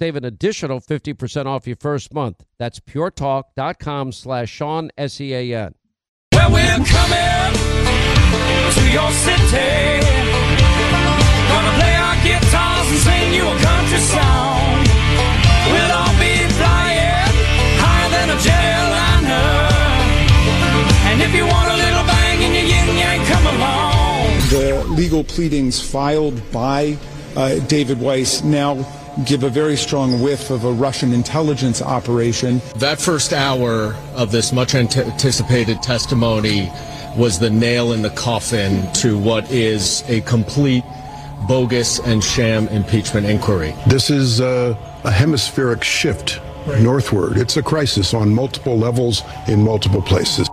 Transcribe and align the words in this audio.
Save 0.00 0.16
an 0.16 0.24
additional 0.24 0.80
50% 0.80 1.44
off 1.44 1.66
your 1.66 1.76
first 1.76 2.14
month. 2.14 2.46
That's 2.58 2.80
puretalk.com 2.80 4.12
slash 4.12 4.48
Sean, 4.48 4.90
S-E-A-N. 4.96 5.74
Well, 6.32 6.50
we're 6.50 6.84
coming 6.88 7.52
to 8.72 8.84
your 8.88 9.10
city. 9.12 10.00
Gonna 11.52 11.74
play 11.76 11.94
our 12.00 12.16
guitars 12.24 12.88
and 12.88 13.00
sing 13.04 13.34
you 13.34 13.44
a 13.44 13.56
country 13.60 13.98
song. 13.98 14.88
We'll 15.68 15.92
all 15.92 16.16
be 16.16 16.48
flying 16.56 17.36
higher 17.76 18.08
than 18.08 18.30
a 18.30 18.38
jetliner. 18.40 19.68
And 21.12 21.20
if 21.20 21.34
you 21.34 21.44
want 21.44 21.72
a 21.72 21.76
little 21.76 22.06
bang 22.06 22.40
in 22.40 22.54
your 22.54 22.64
yin 22.64 22.96
yang, 22.96 23.26
come 23.26 23.46
along. 23.54 24.28
The 24.48 24.82
legal 24.96 25.24
pleadings 25.24 25.78
filed 25.78 26.40
by 26.50 26.96
uh, 27.36 27.58
David 27.66 28.00
Weiss 28.00 28.42
now 28.42 28.82
give 29.24 29.42
a 29.42 29.48
very 29.48 29.76
strong 29.76 30.20
whiff 30.20 30.50
of 30.50 30.64
a 30.64 30.72
Russian 30.72 31.12
intelligence 31.12 31.82
operation. 31.82 32.60
That 32.76 33.00
first 33.00 33.32
hour 33.32 33.94
of 34.14 34.32
this 34.32 34.52
much 34.52 34.74
anticipated 34.74 35.82
testimony 35.82 36.70
was 37.16 37.38
the 37.38 37.50
nail 37.50 37.92
in 37.92 38.02
the 38.02 38.10
coffin 38.10 38.92
to 38.94 39.18
what 39.18 39.50
is 39.50 40.04
a 40.08 40.20
complete 40.22 40.84
bogus 41.48 41.98
and 42.00 42.22
sham 42.22 42.68
impeachment 42.68 43.26
inquiry. 43.26 43.74
This 43.86 44.10
is 44.10 44.40
a, 44.40 44.78
a 45.04 45.10
hemispheric 45.10 45.82
shift 45.82 46.40
right. 46.66 46.80
northward. 46.80 47.36
It's 47.38 47.56
a 47.56 47.62
crisis 47.62 48.14
on 48.14 48.34
multiple 48.34 48.76
levels 48.76 49.22
in 49.48 49.62
multiple 49.62 50.02
places. 50.02 50.49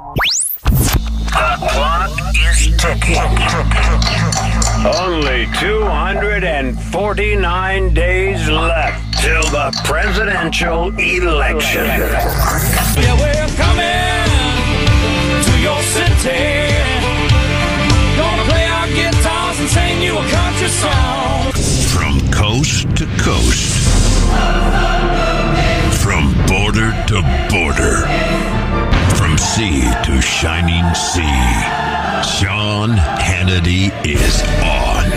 249 6.39 7.95
days 7.95 8.47
left 8.47 9.19
till 9.19 9.41
the 9.49 9.71
presidential 9.85 10.89
election. 10.99 11.83
Yeah, 11.83 13.17
we're 13.17 13.49
coming 13.57 14.29
to 15.41 15.53
your 15.65 15.81
city. 15.81 16.77
Gonna 18.21 18.45
play 18.45 18.65
our 18.69 18.87
guitars 18.89 19.59
and 19.61 19.69
sing 19.69 20.03
you 20.03 20.13
a 20.13 20.29
country 20.29 20.67
song. 20.67 21.51
From 21.89 22.21
coast 22.29 22.85
to 22.97 23.07
coast. 23.17 23.73
From 26.03 26.35
border 26.45 26.93
to 27.07 27.23
border. 27.49 28.05
From 29.15 29.39
sea 29.39 29.81
to 30.05 30.21
shining 30.21 30.85
sea. 30.93 31.87
Sean 32.21 32.91
Hannity 33.25 33.89
is 34.05 34.43
on. 34.61 35.16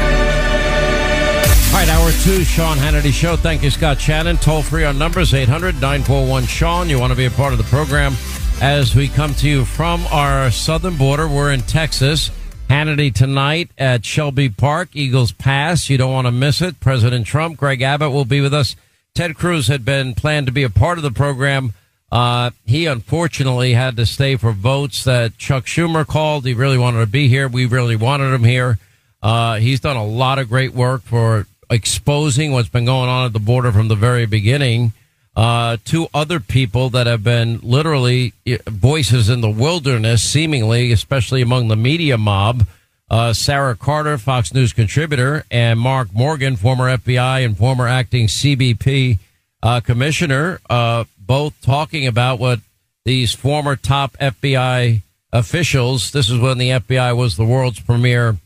All 1.70 1.76
right, 1.76 1.88
hour 1.88 2.10
two, 2.22 2.44
Sean 2.44 2.76
Hannity 2.76 3.12
Show. 3.12 3.36
Thank 3.36 3.62
you, 3.62 3.70
Scott 3.70 4.00
Shannon. 4.00 4.36
Toll 4.36 4.62
free 4.62 4.84
on 4.84 4.98
numbers 4.98 5.32
800 5.32 5.74
941 5.74 6.44
Sean. 6.44 6.90
You 6.90 6.98
want 6.98 7.12
to 7.12 7.16
be 7.16 7.26
a 7.26 7.30
part 7.30 7.52
of 7.52 7.58
the 7.58 7.64
program 7.64 8.14
as 8.60 8.94
we 8.94 9.08
come 9.08 9.34
to 9.34 9.48
you 9.48 9.64
from 9.64 10.04
our 10.10 10.50
southern 10.50 10.96
border. 10.96 11.28
We're 11.28 11.52
in 11.52 11.62
Texas. 11.62 12.30
Hannity 12.68 13.14
tonight 13.14 13.70
at 13.78 14.04
Shelby 14.04 14.48
Park, 14.48 14.90
Eagles 14.92 15.32
Pass. 15.32 15.88
You 15.88 15.96
don't 15.96 16.12
want 16.12 16.26
to 16.26 16.32
miss 16.32 16.60
it. 16.60 16.80
President 16.80 17.26
Trump, 17.26 17.56
Greg 17.56 17.82
Abbott 17.82 18.12
will 18.12 18.24
be 18.24 18.40
with 18.40 18.52
us. 18.52 18.76
Ted 19.14 19.36
Cruz 19.36 19.68
had 19.68 19.84
been 19.84 20.14
planned 20.14 20.46
to 20.46 20.52
be 20.52 20.62
a 20.64 20.70
part 20.70 20.98
of 20.98 21.02
the 21.02 21.10
program 21.10 21.72
uh, 22.12 22.50
he 22.66 22.86
unfortunately 22.86 23.72
had 23.72 23.96
to 23.96 24.04
stay 24.04 24.36
for 24.36 24.52
votes 24.52 25.04
that 25.04 25.38
Chuck 25.38 25.66
Schumer 25.66 26.06
called. 26.06 26.44
He 26.44 26.54
really 26.54 26.78
wanted 26.78 27.00
to 27.00 27.06
be 27.06 27.28
here. 27.28 27.46
We 27.48 27.66
really 27.66 27.96
wanted 27.96 28.34
him 28.34 28.44
here. 28.44 28.78
Uh, 29.22 29.56
he's 29.56 29.80
done 29.80 29.96
a 29.96 30.04
lot 30.04 30.38
of 30.38 30.48
great 30.48 30.72
work 30.72 31.02
for 31.02 31.46
exposing 31.70 32.52
what's 32.52 32.68
been 32.68 32.84
going 32.84 33.08
on 33.08 33.26
at 33.26 33.32
the 33.32 33.38
border 33.38 33.72
from 33.72 33.88
the 33.88 33.94
very 33.94 34.26
beginning. 34.26 34.92
Uh, 35.36 35.76
two 35.84 36.08
other 36.12 36.40
people 36.40 36.90
that 36.90 37.06
have 37.06 37.22
been 37.22 37.60
literally 37.62 38.32
uh, 38.46 38.56
voices 38.66 39.28
in 39.28 39.40
the 39.40 39.50
wilderness, 39.50 40.22
seemingly, 40.22 40.90
especially 40.92 41.40
among 41.40 41.68
the 41.68 41.76
media 41.76 42.18
mob. 42.18 42.66
Uh, 43.08 43.32
Sara 43.32 43.74
Carter, 43.74 44.18
Fox 44.18 44.52
News 44.54 44.72
contributor, 44.72 45.44
and 45.50 45.80
Mark 45.80 46.12
Morgan, 46.12 46.56
former 46.56 46.96
FBI 46.96 47.44
and 47.44 47.56
former 47.56 47.88
acting 47.88 48.26
CBP 48.26 49.18
uh, 49.62 49.80
commissioner, 49.80 50.60
uh, 50.68 51.04
both 51.18 51.60
talking 51.60 52.06
about 52.06 52.38
what 52.38 52.60
these 53.04 53.32
former 53.32 53.76
top 53.76 54.12
FBI 54.18 55.02
officials, 55.32 56.10
this 56.10 56.28
is 56.28 56.38
when 56.38 56.58
the 56.58 56.70
FBI 56.70 57.16
was 57.16 57.36
the 57.36 57.44
world's 57.44 57.80
premier 57.80 58.36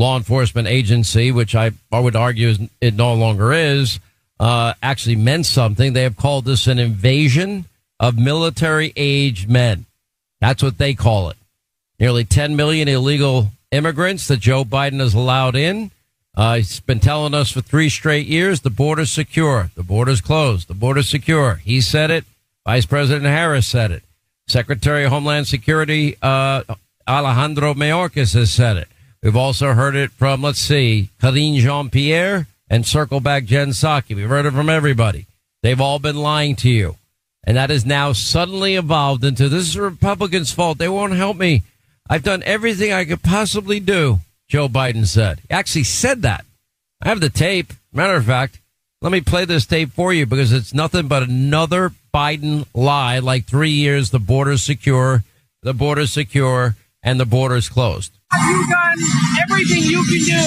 law 0.00 0.16
enforcement 0.16 0.66
agency, 0.66 1.30
which 1.30 1.54
I, 1.54 1.72
I 1.92 2.00
would 2.00 2.16
argue 2.16 2.54
it 2.80 2.94
no 2.94 3.14
longer 3.14 3.52
is, 3.52 4.00
uh, 4.40 4.72
actually 4.82 5.16
meant 5.16 5.44
something. 5.44 5.92
They 5.92 6.04
have 6.04 6.16
called 6.16 6.46
this 6.46 6.66
an 6.66 6.78
invasion 6.78 7.66
of 8.00 8.18
military 8.18 8.94
age 8.96 9.46
men. 9.46 9.84
That's 10.40 10.62
what 10.62 10.78
they 10.78 10.94
call 10.94 11.28
it. 11.28 11.36
Nearly 12.00 12.24
10 12.24 12.56
million 12.56 12.88
illegal 12.88 13.50
immigrants 13.70 14.26
that 14.28 14.40
Joe 14.40 14.64
Biden 14.64 15.00
has 15.00 15.12
allowed 15.12 15.54
in. 15.54 15.90
Uh, 16.34 16.56
he's 16.56 16.80
been 16.80 17.00
telling 17.00 17.34
us 17.34 17.52
for 17.52 17.60
three 17.60 17.90
straight 17.90 18.26
years 18.26 18.62
the 18.62 18.70
border's 18.70 19.12
secure, 19.12 19.70
the 19.74 19.82
border's 19.82 20.22
closed, 20.22 20.68
the 20.68 20.74
border's 20.74 21.10
secure. 21.10 21.56
He 21.56 21.82
said 21.82 22.10
it. 22.10 22.24
Vice 22.64 22.86
President 22.86 23.26
Harris 23.26 23.66
said 23.66 23.90
it. 23.90 24.02
Secretary 24.48 25.04
of 25.04 25.10
Homeland 25.12 25.46
Security 25.46 26.16
uh, 26.22 26.62
Alejandro 27.06 27.74
Mayorkas 27.74 28.32
has 28.32 28.50
said 28.50 28.78
it. 28.78 28.88
We've 29.22 29.36
also 29.36 29.74
heard 29.74 29.96
it 29.96 30.10
from, 30.12 30.42
let's 30.42 30.58
see, 30.58 31.10
Karine 31.20 31.60
Jean 31.60 31.90
Pierre 31.90 32.46
and 32.70 32.86
circle 32.86 33.20
back 33.20 33.44
Jen 33.44 33.70
Psaki. 33.70 34.16
We've 34.16 34.28
heard 34.28 34.46
it 34.46 34.52
from 34.52 34.70
everybody. 34.70 35.26
They've 35.62 35.80
all 35.80 35.98
been 35.98 36.16
lying 36.16 36.56
to 36.56 36.70
you. 36.70 36.96
And 37.44 37.56
that 37.56 37.70
has 37.70 37.84
now 37.84 38.12
suddenly 38.12 38.76
evolved 38.76 39.24
into 39.24 39.48
this 39.48 39.68
is 39.68 39.78
Republicans' 39.78 40.52
fault. 40.52 40.78
They 40.78 40.88
won't 40.88 41.12
help 41.12 41.36
me. 41.36 41.62
I've 42.08 42.22
done 42.22 42.42
everything 42.44 42.92
I 42.92 43.04
could 43.04 43.22
possibly 43.22 43.78
do, 43.78 44.20
Joe 44.48 44.68
Biden 44.68 45.06
said. 45.06 45.40
He 45.40 45.50
actually 45.50 45.84
said 45.84 46.22
that. 46.22 46.44
I 47.02 47.08
have 47.08 47.20
the 47.20 47.30
tape. 47.30 47.72
Matter 47.92 48.14
of 48.14 48.24
fact, 48.24 48.60
let 49.02 49.12
me 49.12 49.20
play 49.20 49.44
this 49.44 49.66
tape 49.66 49.92
for 49.92 50.12
you 50.12 50.26
because 50.26 50.52
it's 50.52 50.74
nothing 50.74 51.08
but 51.08 51.22
another 51.22 51.92
Biden 52.12 52.66
lie 52.74 53.18
like 53.18 53.44
three 53.44 53.70
years, 53.70 54.10
the 54.10 54.18
border's 54.18 54.62
secure, 54.62 55.24
the 55.62 55.74
border's 55.74 56.12
secure, 56.12 56.76
and 57.02 57.18
the 57.18 57.26
border's 57.26 57.68
closed. 57.68 58.12
Have 58.30 58.46
you 58.46 58.62
done 58.70 58.98
everything 59.42 59.82
you 59.90 60.06
can 60.06 60.22
do 60.22 60.42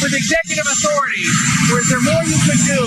with 0.00 0.16
executive 0.16 0.64
authority? 0.64 1.28
Or 1.68 1.84
is 1.84 1.92
there 1.92 2.00
more 2.00 2.24
you 2.24 2.40
can 2.40 2.56
do? 2.64 2.82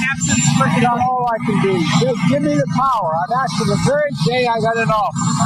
Absent 0.00 0.80
Not 0.80 0.96
all 0.96 1.28
I 1.28 1.36
can 1.44 1.60
do. 1.60 1.76
Just 2.00 2.20
give 2.32 2.40
me 2.40 2.56
the 2.56 2.70
power. 2.72 3.12
I've 3.20 3.36
asked 3.36 3.60
for 3.60 3.68
the 3.68 3.76
very 3.84 4.08
day 4.24 4.48
I 4.48 4.56
got 4.64 4.80
in 4.80 4.88
office. 4.88 5.36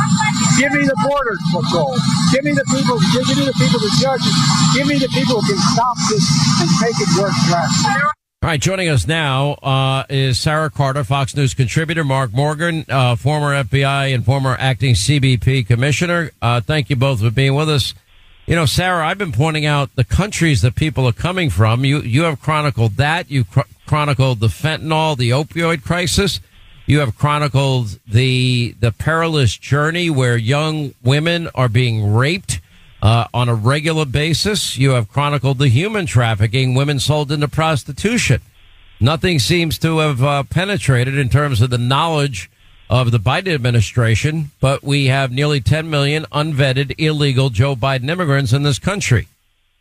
Give 0.63 0.71
me 0.79 0.87
the 0.87 0.95
border 1.03 1.35
patrol. 1.51 1.99
Give 2.31 2.45
me 2.45 2.53
the 2.55 2.63
people. 2.71 3.03
Give 3.19 3.27
me 3.35 3.51
the 3.51 3.57
people, 3.59 3.83
the 3.83 3.91
judges. 3.99 4.35
Give 4.79 4.87
me 4.87 4.95
the 5.03 5.11
people 5.11 5.43
who 5.43 5.47
can 5.51 5.59
stop 5.75 5.99
this 6.07 6.23
and 6.63 6.71
make 6.79 6.95
it 6.95 7.11
work 7.19 7.35
right. 7.51 8.15
All 8.45 8.51
right, 8.51 8.61
joining 8.61 8.91
us 8.91 9.09
now 9.09 9.55
uh, 9.55 10.05
is 10.09 10.39
Sara 10.39 10.71
Carter, 10.71 11.03
Fox 11.03 11.35
News 11.35 11.55
contributor, 11.55 12.05
Mark 12.05 12.33
Morgan, 12.33 12.85
uh, 12.89 13.17
former 13.17 13.61
FBI 13.65 14.15
and 14.15 14.25
former 14.25 14.55
acting 14.61 14.95
CBP 14.95 15.67
commissioner. 15.67 16.31
Uh, 16.41 16.61
thank 16.61 16.91
you 16.91 16.97
both 16.97 17.21
for 17.21 17.31
being 17.31 17.55
with 17.55 17.71
us. 17.71 17.95
You 18.47 18.55
know, 18.55 18.67
Sara, 18.67 19.07
I've 19.07 19.17
been 19.17 19.33
pointing 19.33 19.65
out 19.65 19.95
the 19.97 20.05
countries 20.05 20.61
that 20.61 20.75
people 20.75 21.07
are 21.07 21.13
coming 21.13 21.49
from. 21.49 21.85
You 21.85 22.01
you 22.01 22.23
have 22.25 22.41
chronicled 22.43 22.97
that. 22.97 23.31
You 23.31 23.45
cr- 23.45 23.61
chronicled 23.87 24.41
the 24.41 24.49
fentanyl, 24.49 25.17
the 25.17 25.31
opioid 25.31 25.83
crisis. 25.83 26.41
You 26.85 26.99
have 27.01 27.17
chronicled 27.17 27.99
the 28.07 28.75
the 28.81 28.93
perilous 28.93 29.57
journey 29.57 30.11
where 30.11 30.37
young 30.37 30.93
women 31.03 31.49
are 31.55 31.71
being 31.71 32.13
raped 32.13 32.61
uh, 33.01 33.29
on 33.33 33.49
a 33.49 33.55
regular 33.55 34.05
basis. 34.05 34.77
You 34.77 34.91
have 34.91 35.09
chronicled 35.09 35.57
the 35.57 35.69
human 35.69 36.05
trafficking, 36.05 36.75
women 36.75 37.01
sold 37.01 37.33
into 37.33 37.49
prostitution. 37.49 38.43
Nothing 39.01 39.39
seems 39.39 39.79
to 39.79 39.99
have 39.99 40.23
uh, 40.23 40.43
penetrated 40.43 41.17
in 41.17 41.31
terms 41.31 41.63
of 41.63 41.71
the 41.71 41.79
knowledge 41.79 42.51
of 42.91 43.11
the 43.11 43.19
Biden 43.19 43.55
administration, 43.55 44.51
but 44.61 44.83
we 44.83 45.07
have 45.07 45.33
nearly 45.33 45.61
10 45.61 45.89
million 45.89 46.25
unvetted 46.33 46.95
illegal 46.99 47.51
Joe 47.51 47.75
Biden 47.75 48.11
immigrants 48.11 48.53
in 48.53 48.63
this 48.63 48.79
country. 48.79 49.29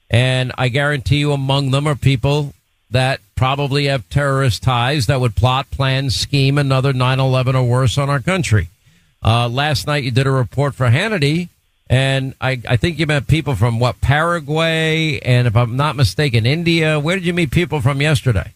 And 0.09 0.51
I 0.57 0.69
guarantee 0.69 1.17
you 1.17 1.31
among 1.31 1.71
them 1.71 1.87
are 1.87 1.95
people 1.95 2.53
that 2.91 3.19
probably 3.35 3.85
have 3.85 4.07
terrorist 4.09 4.63
ties 4.63 5.07
that 5.07 5.19
would 5.19 5.35
plot, 5.35 5.69
plan, 5.71 6.09
scheme 6.09 6.57
another 6.57 6.93
9-11 6.93 7.55
or 7.55 7.63
worse 7.63 7.97
on 7.97 8.09
our 8.09 8.19
country. 8.19 8.69
Uh, 9.23 9.47
last 9.49 9.87
night 9.87 10.03
you 10.03 10.11
did 10.11 10.27
a 10.27 10.31
report 10.31 10.75
for 10.75 10.87
Hannity 10.87 11.49
and 11.89 12.33
I, 12.39 12.59
I 12.67 12.77
think 12.77 12.97
you 12.97 13.05
met 13.05 13.27
people 13.27 13.55
from 13.55 13.79
what, 13.79 14.01
Paraguay, 14.01 15.19
and 15.19 15.47
if 15.47 15.55
I'm 15.55 15.75
not 15.75 15.95
mistaken, 15.95 16.45
India. 16.45 16.99
Where 16.99 17.15
did 17.15 17.25
you 17.25 17.33
meet 17.33 17.51
people 17.51 17.81
from 17.81 18.01
yesterday? 18.01 18.53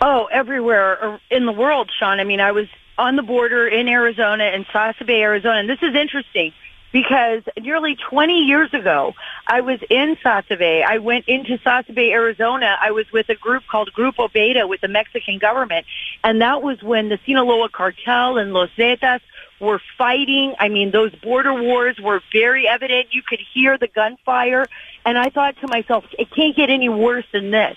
Oh, 0.00 0.28
everywhere 0.32 1.20
in 1.30 1.46
the 1.46 1.52
world, 1.52 1.90
Sean. 1.98 2.20
I 2.20 2.24
mean, 2.24 2.40
I 2.40 2.52
was 2.52 2.66
on 2.98 3.16
the 3.16 3.22
border 3.22 3.66
in 3.66 3.88
Arizona, 3.88 4.44
in 4.54 4.64
Sasabe, 4.66 5.20
Arizona. 5.20 5.60
And 5.60 5.70
this 5.70 5.82
is 5.82 5.94
interesting 5.94 6.52
because 6.92 7.42
nearly 7.60 7.96
20 7.96 8.44
years 8.44 8.72
ago, 8.74 9.14
I 9.46 9.60
was 9.60 9.78
in 9.88 10.16
Sasabe. 10.16 10.84
I 10.84 10.98
went 10.98 11.28
into 11.28 11.58
Sasabe, 11.58 12.10
Arizona. 12.10 12.76
I 12.80 12.90
was 12.90 13.10
with 13.12 13.28
a 13.28 13.34
group 13.34 13.64
called 13.70 13.90
Grupo 13.96 14.32
Beta 14.32 14.66
with 14.66 14.80
the 14.80 14.88
Mexican 14.88 15.38
government. 15.38 15.86
And 16.24 16.40
that 16.40 16.62
was 16.62 16.82
when 16.82 17.08
the 17.08 17.18
Sinaloa 17.24 17.68
cartel 17.68 18.38
and 18.38 18.52
Los 18.52 18.70
Zetas 18.76 19.20
were 19.60 19.80
fighting. 19.96 20.54
I 20.58 20.68
mean, 20.68 20.90
those 20.90 21.14
border 21.14 21.54
wars 21.54 21.98
were 22.00 22.20
very 22.32 22.66
evident. 22.66 23.08
You 23.12 23.22
could 23.22 23.40
hear 23.54 23.78
the 23.78 23.88
gunfire. 23.88 24.66
And 25.04 25.18
I 25.18 25.30
thought 25.30 25.56
to 25.60 25.68
myself, 25.68 26.04
it 26.18 26.30
can't 26.30 26.56
get 26.56 26.70
any 26.70 26.88
worse 26.88 27.26
than 27.32 27.50
this. 27.50 27.76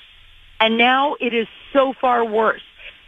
And 0.59 0.77
now 0.77 1.15
it 1.19 1.33
is 1.33 1.47
so 1.73 1.93
far 1.93 2.23
worse. 2.23 2.61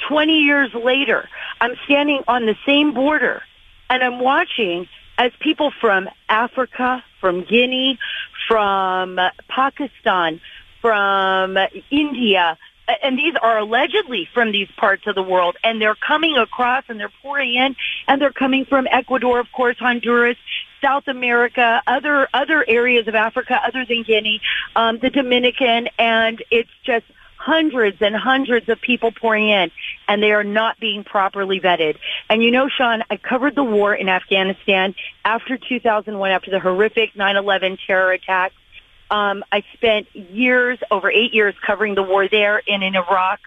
20 0.07 0.39
years 0.39 0.73
later, 0.73 1.29
I'm 1.61 1.75
standing 1.85 2.23
on 2.27 2.45
the 2.45 2.55
same 2.65 2.93
border 2.93 3.43
and 3.89 4.03
I'm 4.03 4.19
watching 4.19 4.87
as 5.17 5.31
people 5.39 5.71
from 5.79 6.09
Africa, 6.27 7.03
from 7.21 7.43
Guinea, 7.43 7.99
from 8.47 9.19
Pakistan, 9.47 10.41
from 10.81 11.57
India, 11.91 12.57
and 13.01 13.17
these 13.17 13.33
are 13.41 13.59
allegedly 13.59 14.27
from 14.33 14.51
these 14.51 14.67
parts 14.75 15.07
of 15.07 15.15
the 15.15 15.23
world, 15.23 15.55
and 15.63 15.81
they're 15.81 15.95
coming 15.95 16.37
across 16.37 16.83
and 16.89 16.99
they're 16.99 17.11
pouring 17.21 17.55
in, 17.55 17.75
and 18.07 18.21
they're 18.21 18.31
coming 18.31 18.65
from 18.65 18.87
Ecuador, 18.91 19.39
of 19.39 19.51
course, 19.51 19.77
Honduras, 19.79 20.37
South 20.81 21.07
America, 21.07 21.81
other 21.87 22.27
other 22.33 22.65
areas 22.67 23.07
of 23.07 23.15
Africa 23.15 23.59
other 23.65 23.85
than 23.85 24.03
Guinea, 24.03 24.41
um, 24.75 24.99
the 24.99 25.09
Dominican, 25.09 25.87
and 25.97 26.43
it's 26.51 26.69
just 26.83 27.05
hundreds 27.45 27.97
and 27.99 28.15
hundreds 28.15 28.69
of 28.69 28.79
people 28.79 29.11
pouring 29.11 29.49
in 29.49 29.69
and 30.07 30.23
they 30.23 30.31
are 30.31 30.45
not 30.45 30.79
being 30.79 31.03
properly 31.03 31.59
vetted. 31.59 31.97
And 32.29 32.41
you 32.41 32.51
know, 32.51 32.69
Sean, 32.69 33.03
I 33.09 33.17
covered 33.17 33.55
the 33.55 33.63
war 33.63 33.93
in 33.93 34.07
Afghanistan 34.07 34.95
after 35.25 35.57
2001, 35.57 36.31
after 36.31 36.51
the 36.51 36.59
horrific 36.59 37.13
9-11 37.15 37.79
terror 37.85 38.13
attacks. 38.13 38.55
Um, 39.11 39.43
I 39.51 39.63
spent 39.73 40.07
years, 40.15 40.79
over 40.89 41.11
eight 41.11 41.33
years, 41.33 41.53
covering 41.65 41.95
the 41.95 42.03
war 42.03 42.27
there 42.29 42.61
and 42.65 42.81
in 42.81 42.95
Iraq. 42.95 43.41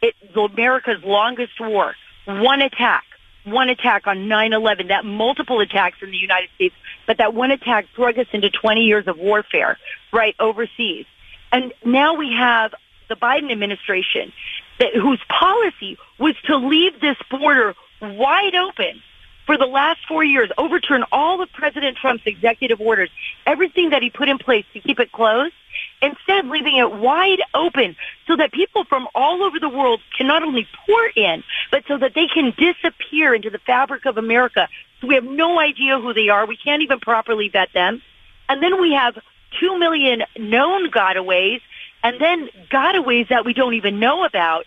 It's 0.00 0.16
America's 0.36 1.02
longest 1.04 1.60
war. 1.60 1.94
One 2.26 2.62
attack, 2.62 3.04
one 3.44 3.68
attack 3.68 4.06
on 4.06 4.28
9-11, 4.28 4.88
that 4.88 5.04
multiple 5.04 5.60
attacks 5.60 5.98
in 6.02 6.10
the 6.10 6.16
United 6.16 6.50
States, 6.54 6.74
but 7.06 7.18
that 7.18 7.34
one 7.34 7.50
attack 7.50 7.86
drug 7.96 8.16
us 8.18 8.26
into 8.32 8.48
20 8.48 8.82
years 8.82 9.08
of 9.08 9.18
warfare, 9.18 9.76
right, 10.12 10.36
overseas. 10.38 11.06
And 11.52 11.72
now 11.84 12.14
we 12.14 12.32
have 12.38 12.72
the 13.10 13.16
Biden 13.16 13.52
administration, 13.52 14.32
that, 14.78 14.94
whose 14.94 15.20
policy 15.28 15.98
was 16.18 16.34
to 16.46 16.56
leave 16.56 16.98
this 17.00 17.16
border 17.30 17.74
wide 18.00 18.54
open 18.54 19.02
for 19.44 19.58
the 19.58 19.66
last 19.66 19.98
four 20.06 20.24
years, 20.24 20.48
overturn 20.56 21.04
all 21.12 21.42
of 21.42 21.52
President 21.52 21.96
Trump's 21.98 22.22
executive 22.24 22.80
orders, 22.80 23.10
everything 23.46 23.90
that 23.90 24.00
he 24.00 24.08
put 24.08 24.28
in 24.28 24.38
place 24.38 24.64
to 24.72 24.80
keep 24.80 25.00
it 25.00 25.10
closed, 25.12 25.52
instead 26.00 26.46
leaving 26.46 26.76
it 26.76 26.92
wide 26.92 27.42
open 27.52 27.96
so 28.26 28.36
that 28.36 28.52
people 28.52 28.84
from 28.84 29.08
all 29.14 29.42
over 29.42 29.58
the 29.58 29.68
world 29.68 30.00
can 30.16 30.26
not 30.26 30.42
only 30.42 30.66
pour 30.86 31.06
in, 31.16 31.42
but 31.70 31.82
so 31.88 31.98
that 31.98 32.14
they 32.14 32.26
can 32.26 32.54
disappear 32.56 33.34
into 33.34 33.50
the 33.50 33.58
fabric 33.58 34.06
of 34.06 34.16
America. 34.16 34.68
So 35.00 35.08
we 35.08 35.14
have 35.16 35.24
no 35.24 35.58
idea 35.58 35.98
who 35.98 36.14
they 36.14 36.28
are. 36.28 36.46
We 36.46 36.56
can't 36.56 36.82
even 36.82 37.00
properly 37.00 37.48
vet 37.48 37.72
them. 37.72 38.02
And 38.48 38.62
then 38.62 38.80
we 38.80 38.92
have 38.92 39.18
two 39.58 39.78
million 39.78 40.22
known 40.38 40.90
gotaways 40.90 41.60
and 42.02 42.20
then 42.20 42.48
gotaways 42.70 43.28
that 43.28 43.44
we 43.44 43.52
don't 43.52 43.74
even 43.74 43.98
know 43.98 44.24
about. 44.24 44.66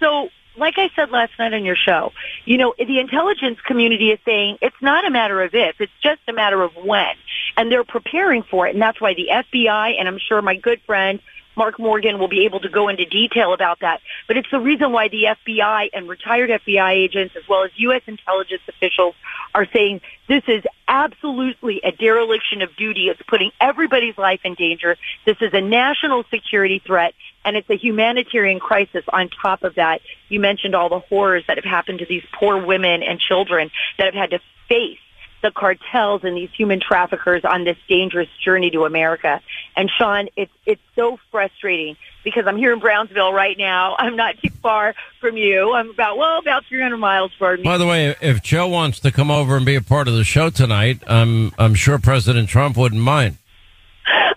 So, 0.00 0.28
like 0.56 0.74
I 0.78 0.90
said 0.94 1.10
last 1.10 1.32
night 1.38 1.52
on 1.52 1.64
your 1.64 1.76
show, 1.76 2.12
you 2.44 2.58
know, 2.58 2.74
the 2.78 3.00
intelligence 3.00 3.58
community 3.66 4.10
is 4.10 4.20
saying 4.24 4.58
it's 4.62 4.76
not 4.80 5.04
a 5.06 5.10
matter 5.10 5.42
of 5.42 5.54
if, 5.54 5.80
it's 5.80 5.92
just 6.00 6.20
a 6.28 6.32
matter 6.32 6.62
of 6.62 6.72
when. 6.76 7.16
And 7.56 7.72
they're 7.72 7.84
preparing 7.84 8.42
for 8.44 8.66
it. 8.66 8.74
And 8.74 8.82
that's 8.82 9.00
why 9.00 9.14
the 9.14 9.28
FBI, 9.32 9.98
and 9.98 10.06
I'm 10.06 10.18
sure 10.18 10.40
my 10.42 10.56
good 10.56 10.80
friend 10.82 11.20
Mark 11.56 11.78
Morgan 11.78 12.18
will 12.18 12.28
be 12.28 12.44
able 12.44 12.60
to 12.60 12.68
go 12.68 12.88
into 12.88 13.04
detail 13.04 13.52
about 13.52 13.80
that. 13.80 14.00
But 14.26 14.36
it's 14.36 14.50
the 14.50 14.60
reason 14.60 14.92
why 14.92 15.08
the 15.08 15.36
FBI 15.46 15.90
and 15.92 16.08
retired 16.08 16.50
FBI 16.50 16.92
agents, 16.92 17.34
as 17.36 17.48
well 17.48 17.64
as 17.64 17.70
U.S. 17.76 18.02
intelligence 18.06 18.62
officials, 18.68 19.14
are 19.54 19.66
saying 19.72 20.00
this 20.28 20.42
is 20.48 20.64
absolutely 20.88 21.80
a 21.84 21.92
dereliction 21.92 22.62
of 22.62 22.74
duty. 22.76 23.08
It's 23.08 23.20
putting 23.22 23.50
everybody's 23.60 24.18
life 24.18 24.40
in 24.44 24.54
danger. 24.54 24.96
This 25.24 25.36
is 25.40 25.52
a 25.52 25.60
national 25.60 26.24
security 26.30 26.82
threat, 26.84 27.14
and 27.44 27.56
it's 27.56 27.70
a 27.70 27.76
humanitarian 27.76 28.58
crisis 28.58 29.04
on 29.12 29.28
top 29.28 29.62
of 29.62 29.76
that. 29.76 30.00
You 30.28 30.40
mentioned 30.40 30.74
all 30.74 30.88
the 30.88 31.00
horrors 31.00 31.44
that 31.46 31.56
have 31.56 31.64
happened 31.64 32.00
to 32.00 32.06
these 32.06 32.24
poor 32.32 32.64
women 32.64 33.02
and 33.02 33.20
children 33.20 33.70
that 33.98 34.06
have 34.06 34.14
had 34.14 34.30
to 34.30 34.40
face 34.68 34.98
the 35.44 35.50
cartels 35.50 36.24
and 36.24 36.34
these 36.34 36.48
human 36.56 36.80
traffickers 36.80 37.44
on 37.44 37.64
this 37.64 37.76
dangerous 37.86 38.30
journey 38.42 38.70
to 38.70 38.86
America. 38.86 39.42
And 39.76 39.90
Sean, 39.90 40.28
it's 40.36 40.50
it's 40.64 40.80
so 40.96 41.18
frustrating 41.30 41.96
because 42.24 42.46
I'm 42.46 42.56
here 42.56 42.72
in 42.72 42.80
Brownsville 42.80 43.32
right 43.32 43.56
now. 43.56 43.94
I'm 43.98 44.16
not 44.16 44.38
too 44.38 44.48
far 44.62 44.94
from 45.20 45.36
you. 45.36 45.74
I'm 45.74 45.90
about 45.90 46.16
well 46.16 46.38
about 46.38 46.64
300 46.64 46.96
miles 46.96 47.30
from 47.38 47.62
By 47.62 47.76
the 47.76 47.86
way, 47.86 48.16
if 48.22 48.42
Joe 48.42 48.66
wants 48.68 49.00
to 49.00 49.12
come 49.12 49.30
over 49.30 49.56
and 49.56 49.66
be 49.66 49.74
a 49.74 49.82
part 49.82 50.08
of 50.08 50.14
the 50.14 50.24
show 50.24 50.48
tonight, 50.48 51.02
I'm 51.06 51.52
I'm 51.58 51.74
sure 51.74 51.98
President 51.98 52.48
Trump 52.48 52.78
wouldn't 52.78 53.02
mind. 53.02 53.36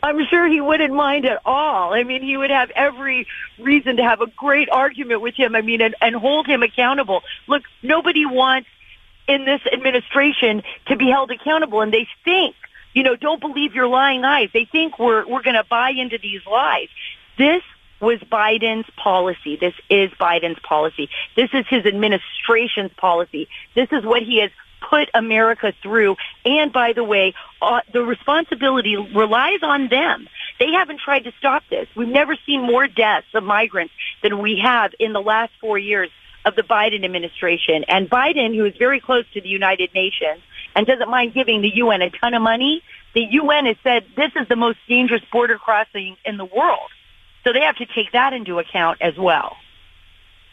I'm 0.04 0.26
sure 0.30 0.48
he 0.48 0.62
wouldn't 0.62 0.94
mind 0.94 1.26
at 1.26 1.42
all. 1.46 1.94
I 1.94 2.04
mean, 2.04 2.22
he 2.22 2.38
would 2.38 2.50
have 2.50 2.70
every 2.72 3.28
reason 3.60 3.98
to 3.98 4.04
have 4.04 4.22
a 4.22 4.28
great 4.28 4.70
argument 4.70 5.22
with 5.22 5.36
him. 5.36 5.56
I 5.56 5.62
mean, 5.62 5.82
and, 5.82 5.96
and 6.02 6.16
hold 6.16 6.48
him 6.48 6.64
accountable. 6.64 7.24
Look, 7.48 7.64
nobody 7.82 8.26
wants 8.26 8.70
in 9.28 9.46
this 9.46 9.62
administration 9.72 10.64
to 10.88 10.96
be 10.96 11.10
held 11.10 11.32
accountable 11.32 11.82
and 11.82 11.94
they 11.94 12.08
think, 12.24 12.56
you 12.94 13.04
know, 13.04 13.16
don't 13.16 13.42
believe 13.42 13.76
your 13.76 13.88
lying 13.88 14.24
eyes. 14.24 14.50
They 14.54 14.66
think 14.66 14.98
we're, 14.98 15.28
we're 15.28 15.44
going 15.44 15.56
to 15.56 15.66
buy 15.70 15.92
into 15.92 16.18
these 16.18 16.42
lies. 16.50 16.88
This 17.38 17.62
was 18.00 18.20
Biden's 18.20 18.90
policy. 18.96 19.56
This 19.56 19.74
is 19.90 20.12
Biden's 20.12 20.60
policy. 20.60 21.10
This 21.36 21.50
is 21.54 21.66
his 21.68 21.86
administration's 21.86 22.92
policy. 22.98 23.48
This 23.76 23.90
is 23.92 24.04
what 24.04 24.24
he 24.24 24.40
has 24.42 24.52
put 24.90 25.10
America 25.14 25.74
through. 25.82 26.16
And 26.46 26.72
by 26.72 26.94
the 26.94 27.04
way, 27.04 27.34
uh, 27.62 27.82
the 27.92 28.04
responsibility 28.04 28.96
relies 28.96 29.60
on 29.64 29.90
them. 29.90 30.28
They 30.60 30.72
haven't 30.72 31.00
tried 31.00 31.24
to 31.26 31.32
stop 31.40 31.64
this. 31.70 31.88
We've 31.96 32.08
never 32.08 32.36
seen 32.46 32.62
more 32.62 32.88
deaths 32.88 33.28
of 33.34 33.44
migrants 33.44 33.94
than 34.24 34.40
we 34.40 34.62
have 34.64 34.92
in 35.00 35.14
the 35.14 35.22
last 35.22 35.52
four 35.60 35.78
years 35.78 36.10
of 36.48 36.56
the 36.56 36.64
Biden 36.64 37.04
administration. 37.04 37.84
And 37.90 38.10
Biden, 38.10 38.56
who 38.56 38.64
is 38.66 38.76
very 38.78 39.02
close 39.02 39.26
to 39.34 39.42
the 39.42 39.50
United 39.50 39.94
Nations 39.94 40.42
and 40.76 40.88
doesn't 40.88 41.10
mind 41.10 41.34
giving 41.34 41.62
the 41.62 41.76
UN 41.76 42.02
a 42.02 42.10
ton 42.10 42.34
of 42.34 42.42
money, 42.42 42.82
the 43.14 43.26
UN 43.32 43.66
has 43.66 43.76
said 43.84 44.06
this 44.16 44.32
is 44.36 44.48
the 44.48 44.56
most 44.56 44.80
dangerous 44.88 45.22
border 45.30 45.58
crossing 45.58 46.16
in 46.24 46.38
the 46.38 46.46
world. 46.46 46.90
So 47.44 47.52
they 47.52 47.62
have 47.62 47.76
to 47.78 47.86
take 47.86 48.14
that 48.14 48.32
into 48.32 48.60
account 48.60 49.00
as 49.02 49.18
well. 49.18 49.58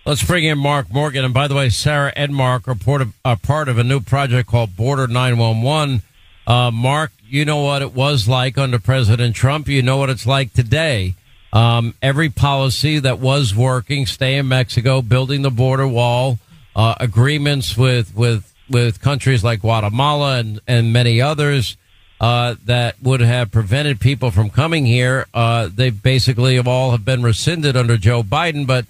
Let's 0.04 0.22
bring 0.22 0.44
in 0.44 0.58
Mark 0.58 0.92
Morgan. 0.92 1.24
And 1.24 1.32
by 1.32 1.48
the 1.48 1.54
way, 1.54 1.70
Sara 1.70 2.12
and 2.16 2.34
Mark 2.34 2.68
are 2.68 2.74
part 2.74 3.68
of, 3.68 3.78
a 3.78 3.84
new 3.84 4.00
project 4.00 4.48
called 4.48 4.76
Border 4.76 5.06
911. 5.06 6.02
Uh, 6.46 6.70
Mark, 6.70 7.12
you 7.26 7.44
know 7.44 7.62
what 7.62 7.82
it 7.82 7.94
was 7.94 8.28
like 8.28 8.58
under 8.58 8.78
President 8.78 9.34
Trump. 9.34 9.68
You 9.68 9.80
know 9.80 9.96
what 9.96 10.10
it's 10.10 10.26
like 10.26 10.52
today. 10.52 11.14
Um, 11.54 11.94
every 12.02 12.28
policy 12.28 12.98
that 12.98 13.20
was 13.20 13.54
working, 13.54 14.06
stay 14.06 14.36
in 14.36 14.48
Mexico, 14.48 15.00
building 15.00 15.42
the 15.42 15.50
border 15.50 15.86
wall, 15.86 16.38
uh, 16.74 16.96
agreements 17.00 17.76
with, 17.76 18.14
with, 18.14 18.52
with 18.68 19.00
countries 19.00 19.42
like 19.42 19.60
Guatemala 19.60 20.38
and, 20.38 20.60
and 20.66 20.92
many 20.92 21.20
others, 21.20 21.76
uh, 22.20 22.56
that 22.64 23.00
would 23.02 23.20
have 23.20 23.52
prevented 23.52 24.00
people 24.00 24.30
from 24.30 24.50
coming 24.50 24.84
here. 24.84 25.26
Uh, 25.32 25.68
they 25.72 25.90
basically 25.90 26.56
have 26.56 26.66
all 26.66 26.90
have 26.90 27.04
been 27.04 27.22
rescinded 27.22 27.76
under 27.76 27.96
Joe 27.96 28.22
Biden, 28.22 28.66
but 28.66 28.86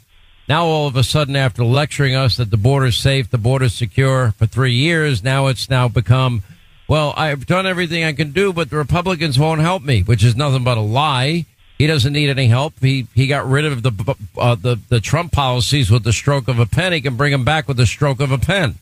now, 0.46 0.66
all 0.66 0.86
of 0.86 0.96
a 0.96 1.02
sudden, 1.02 1.36
after 1.36 1.64
lecturing 1.64 2.14
us 2.14 2.36
that 2.36 2.50
the 2.50 2.58
border's 2.58 2.98
safe, 2.98 3.30
the 3.30 3.38
border's 3.38 3.74
secure 3.74 4.32
for 4.32 4.44
three 4.44 4.74
years, 4.74 5.24
now 5.24 5.46
it's 5.46 5.70
now 5.70 5.88
become, 5.88 6.42
well, 6.86 7.14
I've 7.16 7.46
done 7.46 7.66
everything 7.66 8.04
I 8.04 8.12
can 8.12 8.32
do, 8.32 8.52
but 8.52 8.68
the 8.68 8.76
Republicans 8.76 9.38
won't 9.38 9.62
help 9.62 9.82
me, 9.82 10.02
which 10.02 10.22
is 10.22 10.36
nothing 10.36 10.62
but 10.62 10.76
a 10.76 10.82
lie. 10.82 11.46
He 11.84 11.88
doesn't 11.88 12.14
need 12.14 12.30
any 12.30 12.46
help. 12.46 12.72
He 12.80 13.08
he 13.12 13.26
got 13.26 13.46
rid 13.46 13.66
of 13.66 13.82
the 13.82 14.16
uh, 14.38 14.54
the 14.54 14.80
the 14.88 15.00
Trump 15.00 15.32
policies 15.32 15.90
with 15.90 16.02
the 16.02 16.14
stroke 16.14 16.48
of 16.48 16.58
a 16.58 16.64
pen. 16.64 16.94
He 16.94 17.02
can 17.02 17.14
bring 17.14 17.30
them 17.30 17.44
back 17.44 17.68
with 17.68 17.76
the 17.76 17.84
stroke 17.84 18.20
of 18.20 18.32
a 18.32 18.38
pen. 18.38 18.76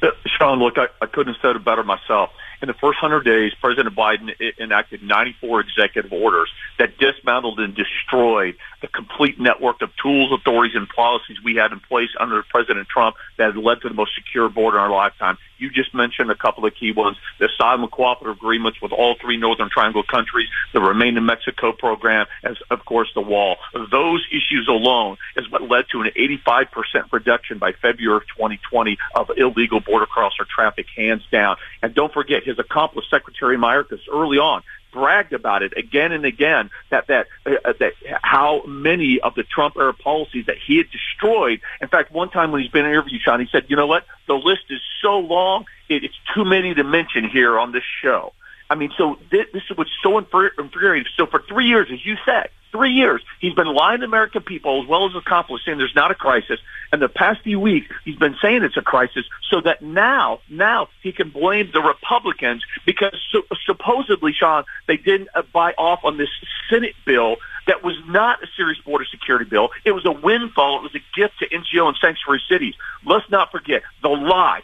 Uh, 0.00 0.10
Sean, 0.24 0.60
look, 0.60 0.78
I, 0.78 0.86
I 1.02 1.06
couldn't 1.06 1.34
have 1.34 1.42
said 1.42 1.56
it 1.56 1.64
better 1.64 1.82
myself 1.82 2.30
in 2.62 2.66
the 2.66 2.74
first 2.74 3.02
100 3.02 3.24
days, 3.24 3.52
President 3.60 3.94
Biden 3.94 4.30
enacted 4.58 5.02
94 5.02 5.60
executive 5.60 6.12
orders 6.12 6.50
that 6.78 6.98
dismantled 6.98 7.58
and 7.58 7.74
destroyed 7.74 8.56
the 8.82 8.88
complete 8.88 9.40
network 9.40 9.80
of 9.80 9.90
tools, 9.96 10.30
authorities, 10.32 10.76
and 10.76 10.88
policies 10.88 11.38
we 11.42 11.54
had 11.54 11.72
in 11.72 11.80
place 11.80 12.10
under 12.18 12.42
President 12.42 12.86
Trump 12.88 13.16
that 13.38 13.54
had 13.54 13.56
led 13.56 13.80
to 13.80 13.88
the 13.88 13.94
most 13.94 14.14
secure 14.14 14.48
border 14.48 14.76
in 14.76 14.82
our 14.82 14.90
lifetime. 14.90 15.38
You 15.60 15.70
just 15.70 15.94
mentioned 15.94 16.30
a 16.30 16.34
couple 16.34 16.64
of 16.64 16.74
key 16.74 16.92
ones, 16.92 17.18
the 17.38 17.48
asylum 17.52 17.86
cooperative 17.88 18.38
agreements 18.38 18.80
with 18.80 18.92
all 18.92 19.14
three 19.20 19.36
Northern 19.36 19.68
Triangle 19.68 20.02
countries, 20.02 20.48
the 20.72 20.80
Remain 20.80 21.16
in 21.18 21.26
Mexico 21.26 21.72
program, 21.72 22.26
as 22.42 22.56
of 22.70 22.84
course 22.86 23.10
the 23.14 23.20
wall. 23.20 23.56
Those 23.74 24.26
issues 24.30 24.66
alone 24.68 25.18
is 25.36 25.50
what 25.50 25.62
led 25.62 25.84
to 25.92 26.00
an 26.00 26.10
85% 26.16 27.12
reduction 27.12 27.58
by 27.58 27.72
February 27.72 28.16
of 28.16 28.22
2020 28.28 28.96
of 29.14 29.30
illegal 29.36 29.80
border 29.80 30.06
crosser 30.06 30.46
traffic, 30.48 30.86
hands 30.96 31.22
down. 31.30 31.56
And 31.82 31.94
don't 31.94 32.12
forget, 32.12 32.42
his 32.42 32.58
accomplice, 32.58 33.04
Secretary 33.10 33.58
Mayorkas, 33.58 34.00
early 34.10 34.38
on 34.38 34.62
bragged 34.92 35.32
about 35.32 35.62
it 35.62 35.76
again 35.76 36.12
and 36.12 36.24
again 36.24 36.70
that 36.90 37.06
that 37.08 37.26
uh, 37.46 37.72
that 37.78 37.92
how 38.22 38.62
many 38.66 39.20
of 39.20 39.34
the 39.34 39.42
Trump 39.42 39.76
era 39.76 39.94
policies 39.94 40.46
that 40.46 40.56
he 40.58 40.78
had 40.78 40.90
destroyed. 40.90 41.60
In 41.80 41.88
fact, 41.88 42.12
one 42.12 42.30
time 42.30 42.52
when 42.52 42.62
he's 42.62 42.70
been 42.70 42.86
interviewed, 42.86 43.20
Sean, 43.22 43.40
he 43.40 43.46
said, 43.50 43.66
"You 43.68 43.76
know 43.76 43.86
what? 43.86 44.04
The 44.26 44.34
list 44.34 44.64
is 44.70 44.80
so 45.02 45.18
long, 45.18 45.66
it, 45.88 46.04
it's 46.04 46.18
too 46.34 46.44
many 46.44 46.74
to 46.74 46.84
mention 46.84 47.28
here 47.28 47.58
on 47.58 47.72
this 47.72 47.84
show." 48.02 48.32
I 48.68 48.76
mean, 48.76 48.92
so 48.96 49.18
this, 49.30 49.46
this 49.52 49.64
is 49.68 49.76
what's 49.76 49.90
so 50.00 50.16
infuriating. 50.16 51.10
So 51.16 51.26
for 51.26 51.42
three 51.48 51.66
years, 51.66 51.88
as 51.92 52.06
you 52.06 52.16
said, 52.24 52.50
three 52.70 52.92
years, 52.92 53.22
he's 53.40 53.54
been 53.54 53.72
lying 53.72 54.00
to 54.00 54.06
American 54.06 54.42
people 54.42 54.82
as 54.82 54.88
well 54.88 55.06
as 55.06 55.14
accomplice, 55.14 55.62
saying 55.64 55.78
there's 55.78 55.94
not 55.94 56.10
a 56.10 56.14
crisis. 56.14 56.60
And 56.92 57.00
the 57.00 57.08
past 57.08 57.42
few 57.42 57.60
weeks, 57.60 57.86
he's 58.04 58.16
been 58.16 58.36
saying 58.42 58.64
it's 58.64 58.76
a 58.76 58.82
crisis 58.82 59.24
so 59.48 59.60
that 59.60 59.82
now, 59.82 60.40
now 60.48 60.88
he 61.02 61.12
can 61.12 61.30
blame 61.30 61.70
the 61.72 61.80
Republicans 61.80 62.64
because 62.84 63.16
so, 63.30 63.42
supposedly, 63.64 64.32
Sean, 64.32 64.64
they 64.86 64.96
didn't 64.96 65.28
uh, 65.34 65.42
buy 65.52 65.72
off 65.78 66.00
on 66.04 66.16
this 66.16 66.30
Senate 66.68 66.94
bill 67.04 67.36
that 67.66 67.84
was 67.84 67.96
not 68.08 68.42
a 68.42 68.46
serious 68.56 68.80
border 68.80 69.04
security 69.04 69.48
bill. 69.48 69.70
It 69.84 69.92
was 69.92 70.04
a 70.04 70.12
windfall. 70.12 70.78
It 70.78 70.82
was 70.82 70.94
a 70.94 71.18
gift 71.18 71.38
to 71.40 71.48
NGO 71.48 71.86
and 71.86 71.96
sanctuary 72.00 72.42
cities. 72.48 72.74
Let's 73.04 73.28
not 73.30 73.52
forget 73.52 73.82
the 74.02 74.08
lie 74.08 74.62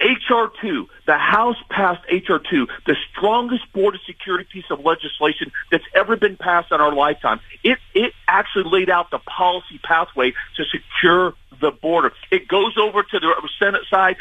HR 0.00 0.46
2, 0.60 0.88
the 1.06 1.18
House 1.18 1.56
passed 1.68 2.02
HR 2.10 2.36
2, 2.36 2.66
the 2.86 2.96
strongest 3.10 3.70
border 3.72 3.98
security 4.06 4.48
piece 4.50 4.64
of 4.70 4.84
legislation 4.84 5.52
that's 5.70 5.84
ever 5.94 6.16
been 6.16 6.36
passed 6.36 6.72
in 6.72 6.80
our 6.80 6.94
lifetime. 6.94 7.40
It, 7.62 7.78
it 7.94 8.12
actually 8.26 8.70
laid 8.70 8.90
out 8.90 9.10
the 9.10 9.18
policy 9.18 9.78
pathway 9.82 10.32
to 10.56 10.64
secure 10.64 11.34
the 11.60 11.70
border. 11.70 12.12
It 12.30 12.48
goes 12.48 12.76
over 12.78 13.02
to 13.02 13.20
the 13.20 13.48
Senate 13.58 13.82
side. 13.90 14.16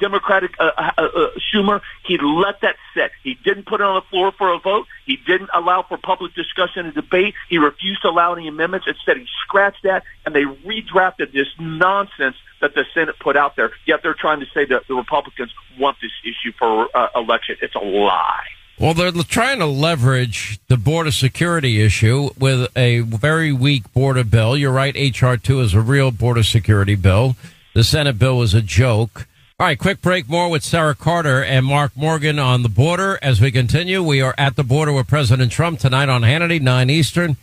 Democratic 0.00 0.54
uh, 0.58 0.70
uh, 0.76 0.92
uh, 0.98 1.28
Schumer, 1.38 1.80
he 2.04 2.18
let 2.18 2.60
that 2.62 2.76
sit. 2.94 3.12
He 3.22 3.34
didn't 3.44 3.66
put 3.66 3.80
it 3.80 3.84
on 3.84 3.94
the 3.94 4.06
floor 4.10 4.32
for 4.32 4.52
a 4.52 4.58
vote. 4.58 4.86
He 5.06 5.16
didn't 5.16 5.50
allow 5.54 5.82
for 5.82 5.96
public 5.96 6.34
discussion 6.34 6.86
and 6.86 6.94
debate. 6.94 7.34
He 7.48 7.58
refused 7.58 8.02
to 8.02 8.08
allow 8.08 8.34
any 8.34 8.48
amendments. 8.48 8.86
Instead, 8.88 9.18
he 9.18 9.26
scratched 9.44 9.84
that, 9.84 10.02
and 10.26 10.34
they 10.34 10.42
redrafted 10.42 11.32
this 11.32 11.48
nonsense 11.60 12.36
that 12.60 12.74
the 12.74 12.84
Senate 12.92 13.16
put 13.20 13.36
out 13.36 13.54
there. 13.54 13.70
Yet 13.86 14.00
they're 14.02 14.14
trying 14.14 14.40
to 14.40 14.46
say 14.52 14.64
that 14.64 14.88
the 14.88 14.94
Republicans 14.94 15.52
want 15.78 15.98
this 16.02 16.10
issue 16.24 16.52
for 16.58 16.88
uh, 16.94 17.08
election. 17.14 17.56
It's 17.62 17.74
a 17.76 17.78
lie. 17.78 18.46
Well, 18.80 18.94
they're 18.94 19.10
trying 19.10 19.58
to 19.58 19.66
leverage 19.66 20.60
the 20.68 20.76
border 20.76 21.10
security 21.10 21.82
issue 21.82 22.30
with 22.38 22.70
a 22.76 23.00
very 23.00 23.52
weak 23.52 23.92
border 23.92 24.22
bill. 24.22 24.56
You're 24.56 24.70
right. 24.70 24.96
H.R. 24.96 25.36
2 25.36 25.60
is 25.60 25.74
a 25.74 25.80
real 25.80 26.12
border 26.12 26.44
security 26.44 26.94
bill. 26.94 27.34
The 27.74 27.82
Senate 27.82 28.20
bill 28.20 28.38
was 28.38 28.54
a 28.54 28.62
joke. 28.62 29.26
All 29.58 29.66
right, 29.66 29.76
quick 29.76 30.00
break. 30.00 30.28
More 30.28 30.48
with 30.48 30.62
Sara 30.62 30.94
Carter 30.94 31.42
and 31.42 31.66
Mark 31.66 31.96
Morgan 31.96 32.38
on 32.38 32.62
the 32.62 32.68
border. 32.68 33.18
As 33.20 33.40
we 33.40 33.50
continue, 33.50 34.00
we 34.00 34.20
are 34.20 34.36
at 34.38 34.54
the 34.54 34.62
border 34.62 34.92
with 34.92 35.08
President 35.08 35.50
Trump 35.50 35.80
tonight 35.80 36.08
on 36.08 36.22
Hannity, 36.22 36.60
9 36.60 36.88
Eastern. 36.88 37.36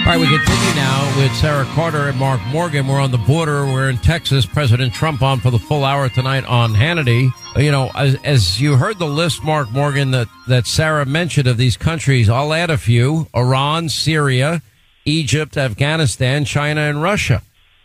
All 0.00 0.08
right, 0.08 0.18
we 0.18 0.26
continue 0.26 0.74
now 0.74 1.16
with 1.16 1.32
Sara 1.36 1.64
Carter 1.74 2.08
and 2.08 2.18
Mark 2.18 2.40
Morgan. 2.46 2.88
We're 2.88 2.98
on 2.98 3.12
the 3.12 3.18
border. 3.18 3.64
We're 3.66 3.88
in 3.88 3.98
Texas. 3.98 4.44
President 4.44 4.92
Trump 4.92 5.22
on 5.22 5.38
for 5.38 5.50
the 5.50 5.60
full 5.60 5.84
hour 5.84 6.08
tonight 6.08 6.44
on 6.44 6.72
Hannity. 6.72 7.30
You 7.54 7.70
know, 7.70 7.90
as, 7.94 8.16
as 8.24 8.60
you 8.60 8.74
heard 8.74 8.98
the 8.98 9.06
list, 9.06 9.44
Mark 9.44 9.70
Morgan, 9.70 10.10
that, 10.10 10.26
that 10.48 10.66
Sara 10.66 11.06
mentioned 11.06 11.46
of 11.46 11.56
these 11.56 11.76
countries, 11.76 12.28
I'll 12.28 12.52
add 12.52 12.68
a 12.68 12.78
few 12.78 13.28
Iran, 13.32 13.88
Syria, 13.88 14.60
Egypt, 15.04 15.56
Afghanistan, 15.56 16.44
China, 16.44 16.80
and 16.80 17.00
Russia. 17.00 17.42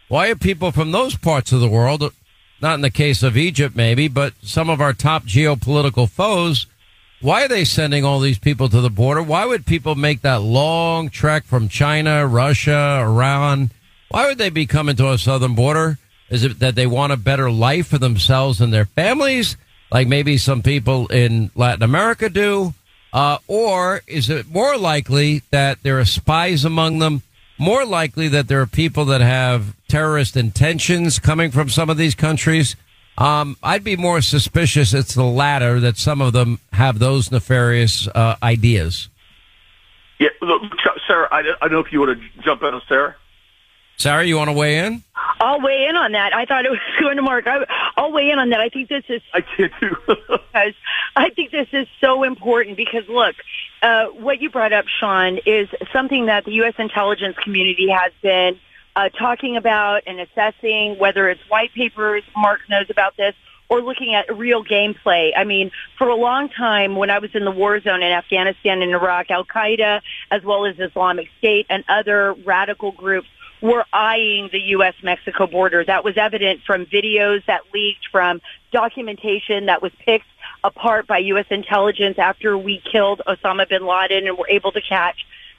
Why 0.07 0.29
are 0.29 0.35
people 0.35 0.71
from 0.71 0.91
those 0.91 1.15
parts 1.15 1.51
of 1.51 1.59
the 1.59 1.69
world, 1.69 2.11
not 2.61 2.75
in 2.75 2.81
the 2.81 2.89
case 2.89 3.21
of 3.21 3.37
Egypt 3.37 3.75
maybe, 3.75 4.07
but 4.07 4.33
some 4.41 4.71
of 4.71 4.81
our 4.81 4.93
top 4.93 5.25
geopolitical 5.25 6.09
foes, 6.09 6.65
why 7.19 7.43
are 7.43 7.47
they 7.47 7.65
sending 7.65 8.05
all 8.05 8.19
these 8.19 8.37
people 8.37 8.69
to 8.69 8.81
the 8.81 8.89
border? 8.89 9.23
Why 9.23 9.45
would 9.45 9.65
people 9.65 9.95
make 9.95 10.21
that 10.21 10.41
long 10.41 11.09
trek 11.09 11.45
from 11.45 11.67
China, 11.67 12.27
Russia, 12.27 12.99
Iran? 13.01 13.71
Why 14.09 14.27
would 14.27 14.37
they 14.37 14.51
be 14.51 14.67
coming 14.67 14.95
to 14.97 15.07
our 15.07 15.17
southern 15.17 15.55
border? 15.55 15.97
Is 16.29 16.43
it 16.43 16.59
that 16.59 16.75
they 16.75 16.85
want 16.85 17.13
a 17.13 17.17
better 17.17 17.49
life 17.49 17.87
for 17.87 17.97
themselves 17.97 18.61
and 18.61 18.71
their 18.71 18.85
families, 18.85 19.57
like 19.91 20.07
maybe 20.07 20.37
some 20.37 20.61
people 20.61 21.07
in 21.07 21.49
Latin 21.55 21.83
America 21.83 22.29
do? 22.29 22.73
Uh, 23.11 23.39
or 23.47 24.01
is 24.05 24.29
it 24.29 24.47
more 24.47 24.77
likely 24.77 25.41
that 25.49 25.81
there 25.81 25.99
are 25.99 26.05
spies 26.05 26.65
among 26.65 26.99
them? 26.99 27.23
More 27.57 27.85
likely 27.85 28.27
that 28.27 28.47
there 28.47 28.61
are 28.61 28.67
people 28.67 29.05
that 29.05 29.21
have 29.21 29.73
terrorist 29.87 30.37
intentions 30.37 31.17
coming 31.17 31.49
from 31.49 31.69
some 31.69 31.89
of 31.89 31.97
these 31.97 32.13
countries? 32.13 32.75
Um, 33.17 33.57
I'd 33.63 33.83
be 33.83 33.95
more 33.95 34.21
suspicious 34.21 34.93
it's 34.93 35.15
the 35.15 35.23
latter 35.23 35.79
that 35.79 35.97
some 35.97 36.21
of 36.21 36.33
them 36.33 36.59
have 36.73 36.99
those 36.99 37.31
nefarious 37.31 38.07
uh, 38.07 38.35
ideas. 38.43 39.09
Yeah, 40.19 40.29
look, 40.41 40.61
Sara, 41.07 41.27
I, 41.31 41.39
I 41.39 41.67
don't 41.67 41.71
know 41.71 41.79
if 41.79 41.91
you 41.91 41.99
want 41.99 42.19
to 42.19 42.41
jump 42.43 42.61
in 42.61 42.73
on 42.73 42.81
Sara. 42.87 43.15
Sara, 43.97 44.23
you 44.23 44.37
want 44.37 44.49
to 44.49 44.53
weigh 44.53 44.77
in? 44.85 45.03
I'll 45.39 45.59
weigh 45.59 45.87
in 45.89 45.95
on 45.95 46.11
that. 46.11 46.33
I 46.33 46.45
thought 46.45 46.65
it 46.65 46.69
was 46.69 46.79
going 46.99 47.17
to 47.17 47.23
Mark. 47.23 47.47
I, 47.47 47.65
will 47.97 48.11
weigh 48.11 48.29
in 48.29 48.37
on 48.37 48.49
that. 48.51 48.59
I 48.59 48.69
think 48.69 48.89
this 48.89 49.03
is. 49.09 49.21
I 49.33 49.41
can 49.41 49.71
too. 49.79 49.95
because 50.07 50.73
I 51.15 51.31
think 51.31 51.51
this 51.51 51.67
is 51.71 51.87
so 51.99 52.23
important 52.23 52.77
because 52.77 53.07
look, 53.09 53.35
uh, 53.81 54.05
what 54.07 54.41
you 54.41 54.51
brought 54.51 54.73
up, 54.73 54.85
Sean, 54.87 55.39
is 55.45 55.67
something 55.91 56.27
that 56.27 56.45
the 56.45 56.51
U.S. 56.53 56.75
intelligence 56.77 57.37
community 57.43 57.89
has 57.89 58.11
been 58.21 58.59
uh, 58.97 59.09
talking 59.09 59.57
about 59.57 60.01
and 60.07 60.19
assessing 60.19 60.97
whether 60.97 61.29
it's 61.29 61.41
white 61.49 61.71
papers, 61.73 62.23
Mark 62.35 62.61
knows 62.67 62.89
about 62.89 63.15
this, 63.15 63.35
or 63.69 63.79
looking 63.81 64.15
at 64.15 64.35
real 64.35 64.65
gameplay. 64.65 65.31
I 65.37 65.43
mean, 65.43 65.69
for 65.99 66.07
a 66.09 66.15
long 66.15 66.49
time 66.49 66.95
when 66.95 67.11
I 67.11 67.19
was 67.19 67.29
in 67.35 67.45
the 67.45 67.51
war 67.51 67.79
zone 67.79 68.01
in 68.01 68.11
Afghanistan 68.11 68.81
and 68.81 68.91
Iraq, 68.91 69.29
Al 69.29 69.45
Qaeda, 69.45 70.01
as 70.31 70.43
well 70.43 70.65
as 70.65 70.79
Islamic 70.79 71.27
State 71.37 71.67
and 71.69 71.83
other 71.87 72.33
radical 72.33 72.91
groups 72.91 73.27
were 73.61 73.85
eyeing 73.93 74.49
the 74.51 74.59
U.S.-Mexico 74.59 75.51
border. 75.51 75.85
That 75.85 76.03
was 76.03 76.17
evident 76.17 76.61
from 76.65 76.87
videos 76.87 77.45
that 77.45 77.61
leaked, 77.73 78.07
from 78.11 78.41
documentation 78.71 79.67
that 79.67 79.83
was 79.83 79.91
picked 80.05 80.25
apart 80.63 81.05
by 81.05 81.19
U.S. 81.19 81.45
intelligence 81.51 82.17
after 82.17 82.57
we 82.57 82.81
killed 82.91 83.21
Osama 83.27 83.69
bin 83.69 83.85
Laden 83.85 84.27
and 84.27 84.37
were 84.37 84.49
able 84.49 84.71
to 84.71 84.81
catch 84.81 85.17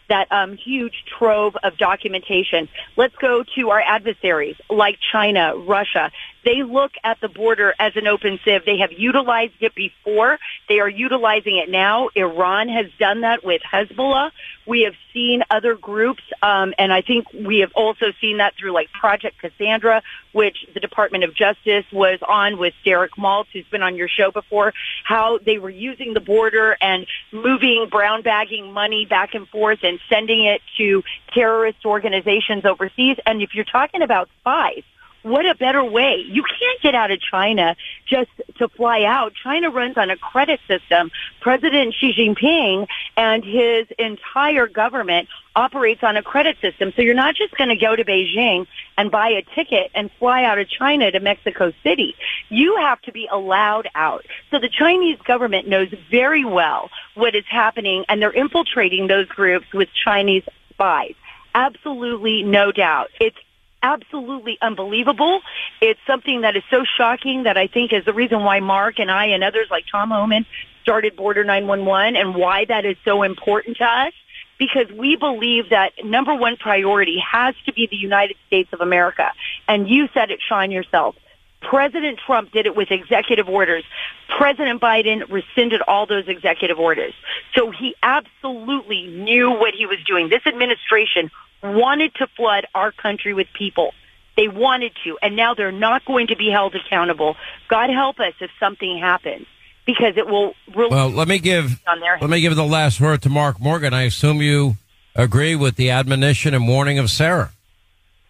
that 0.09 0.31
um, 0.33 0.57
huge 0.57 1.05
trove 1.19 1.57
of 1.63 1.77
documentation. 1.77 2.69
Let's 2.97 3.15
go 3.17 3.45
to 3.57 3.71
our 3.71 3.81
adversaries 3.81 4.57
like 4.71 4.99
China, 5.13 5.57
Russia. 5.57 6.11
They 6.45 6.63
look 6.63 6.93
at 7.05 7.21
the 7.21 7.29
border 7.29 7.75
as 7.79 7.97
an 7.97 8.07
open 8.07 8.39
sieve. 8.45 8.65
They 8.65 8.79
have 8.79 8.93
utilized 8.93 9.55
it 9.61 9.75
before. 9.75 10.39
They 10.69 10.81
are 10.81 10.89
utilizing 10.89 11.57
it 11.59 11.71
now. 11.71 12.09
Iran 12.15 12.69
has 12.69 12.87
done 12.99 13.23
that 13.23 13.45
with 13.45 13.63
Hezbollah. 13.63 14.31
We 14.67 14.83
have 14.83 14.95
seen 15.15 15.43
other 15.51 15.75
groups, 15.75 16.23
um, 16.43 16.75
and 16.79 16.93
I 16.93 17.01
think 17.01 17.27
we 17.33 17.61
have 17.61 17.73
also 17.75 18.13
seen 18.21 18.39
that 18.39 18.55
through 18.57 18.73
like 18.73 18.91
Project 18.93 19.39
Cassandra, 19.39 20.03
which 20.33 20.67
the 20.75 20.81
Department 20.81 21.25
of 21.25 21.35
Justice 21.35 21.85
was 21.93 22.19
on 22.27 22.59
with 22.59 22.75
Derek 22.85 23.13
Maltz, 23.17 23.47
who's 23.53 23.67
been 23.67 23.83
on 23.83 23.97
your 23.97 24.09
show 24.09 24.31
before, 24.31 24.75
how 25.05 25.39
they 25.39 25.59
were 25.59 25.71
using 25.71 26.15
the 26.15 26.21
border 26.21 26.77
and 26.81 27.07
moving 27.33 27.89
brown 27.91 28.23
bagging 28.23 28.73
money 28.73 29.07
back 29.07 29.35
and 29.35 29.49
forth 29.49 29.81
and 29.83 29.99
sending 30.09 30.45
it 30.45 30.61
to 30.77 31.03
terrorist 31.33 31.85
organizations 31.85 32.65
overseas. 32.65 33.17
And 33.27 33.43
if 33.43 33.55
you're 33.55 33.65
talking 33.65 34.03
about 34.03 34.29
spies, 34.41 34.83
what 35.23 35.47
a 35.47 35.55
better 35.55 35.85
way. 35.85 36.25
You 36.27 36.43
can't 36.43 36.81
get 36.81 36.95
out 36.95 37.11
of 37.11 37.21
China 37.21 37.77
just 38.07 38.31
to 38.59 38.69
fly 38.69 39.03
out. 39.05 39.33
China 39.43 39.71
runs 39.71 39.97
on 39.97 40.11
a 40.11 40.17
credit 40.17 40.61
system. 40.69 41.11
President 41.41 41.95
Xi 41.95 42.13
Jinping 42.13 42.87
and 43.17 43.45
his 43.45 43.87
entire 43.99 44.67
government 44.67 45.29
operates 45.57 46.03
on 46.05 46.17
a 46.17 46.23
credit 46.23 46.57
system. 46.61 46.93
So 46.95 47.03
you're 47.03 47.15
not 47.15 47.35
just 47.35 47.57
going 47.57 47.71
to 47.71 47.77
go 47.77 47.97
to 47.97 48.05
Beijing 48.05 48.67
and 48.97 49.11
buy 49.11 49.31
a 49.31 49.43
ticket 49.55 49.91
and 49.95 50.11
fly 50.19 50.45
out 50.45 50.59
of 50.59 50.69
China 50.69 51.11
to 51.11 51.19
Mexico 51.21 51.73
City. 51.83 52.15
You 52.49 52.77
have 52.77 53.03
to 53.03 53.13
be 53.13 53.29
allowed 53.31 53.89
out. 53.95 54.25
So 54.51 54.61
the 54.61 54.69
Chinese 54.69 55.19
government 55.25 55.67
knows 55.67 55.89
very 56.11 56.45
well 56.45 56.91
what 57.15 57.35
is 57.35 57.45
happening 57.49 58.05
and 58.09 58.23
they're 58.23 58.31
infiltrating 58.31 59.09
those 59.09 59.27
groups 59.27 59.67
with 59.75 59.89
Chinese 59.93 60.45
spies. 60.71 61.15
Absolutely 61.55 62.45
no 62.45 62.71
doubt. 62.71 63.09
It's 63.21 63.37
absolutely 63.83 64.59
unbelievable. 64.61 65.41
It's 65.81 66.01
something 66.07 66.43
that 66.43 66.57
is 66.57 66.63
so 66.71 66.85
shocking 66.97 67.45
that 67.45 67.57
I 67.57 67.67
think 67.67 67.93
is 67.93 68.05
the 68.05 68.13
reason 68.13 68.43
why 68.43 68.61
Mark 68.61 68.99
and 68.99 69.11
I 69.11 69.27
and 69.27 69.45
others 69.45 69.69
like 69.71 69.85
Tom 69.91 70.11
Homan 70.11 70.47
started 70.83 71.17
Border 71.17 71.45
911 71.45 72.17
and 72.17 72.35
why 72.35 72.65
that 72.65 72.85
is 72.85 72.97
so 73.05 73.23
important 73.23 73.77
to 73.79 73.85
us 73.85 74.13
because 74.59 74.91
we 74.91 75.17
believe 75.17 75.71
that 75.71 75.93
number 76.05 76.35
one 76.35 76.57
priority 76.57 77.19
has 77.19 77.55
to 77.67 77.73
be 77.73 77.87
the 77.87 77.97
United 77.97 78.37
States 78.47 78.73
of 78.73 78.81
America. 78.81 79.33
And 79.69 79.89
you 79.89 80.09
said 80.13 80.31
it, 80.31 80.41
Sean, 80.47 80.71
yourself. 80.71 81.15
President 81.61 82.19
Trump 82.25 82.53
did 82.53 82.67
it 82.67 82.77
with 82.77 82.91
executive 82.91 83.49
orders. 83.49 83.85
President 84.29 84.81
Biden 84.81 85.29
rescinded 85.31 85.83
all 85.83 86.07
those 86.07 86.29
executive 86.29 86.79
orders. 86.79 87.15
So 87.55 87.71
he 87.71 87.95
absolutely 88.03 89.07
knew 89.07 89.51
what 89.51 89.75
he 89.75 89.87
was 89.87 89.99
doing. 90.07 90.29
This 90.29 90.47
administration 90.47 91.31
wanted 91.63 92.15
to 92.17 92.27
flood 92.37 92.67
our 92.75 92.93
country 92.93 93.35
with 93.35 93.49
people. 93.53 93.93
They 94.37 94.49
wanted 94.49 94.93
to, 95.05 95.19
and 95.21 95.35
now 95.35 95.55
they're 95.55 95.73
not 95.73 96.05
going 96.05 96.29
to 96.29 96.37
be 96.37 96.49
held 96.49 96.75
accountable. 96.75 97.37
God 97.69 97.91
help 97.91 98.21
us 98.21 98.35
if 98.41 98.51
something 98.61 98.99
happens, 98.99 99.47
because 99.85 100.17
it 100.17 100.29
will 100.29 100.55
really. 100.75 100.91
Well, 100.91 101.09
let 101.11 101.27
me 101.27 101.41
give 101.41 101.81
let 101.87 102.31
me 102.31 102.41
give 102.41 102.55
the 102.55 102.65
last 102.65 103.01
word 103.01 103.23
to 103.23 103.29
Mark 103.29 103.61
Morgan. 103.61 103.93
I 103.93 104.03
assume 104.03 104.41
you 104.41 104.77
agree 105.17 105.57
with 105.57 105.75
the 105.75 105.91
admonition 105.91 106.55
and 106.55 106.69
warning 106.69 107.01
of 107.01 107.11
Sara. 107.11 107.51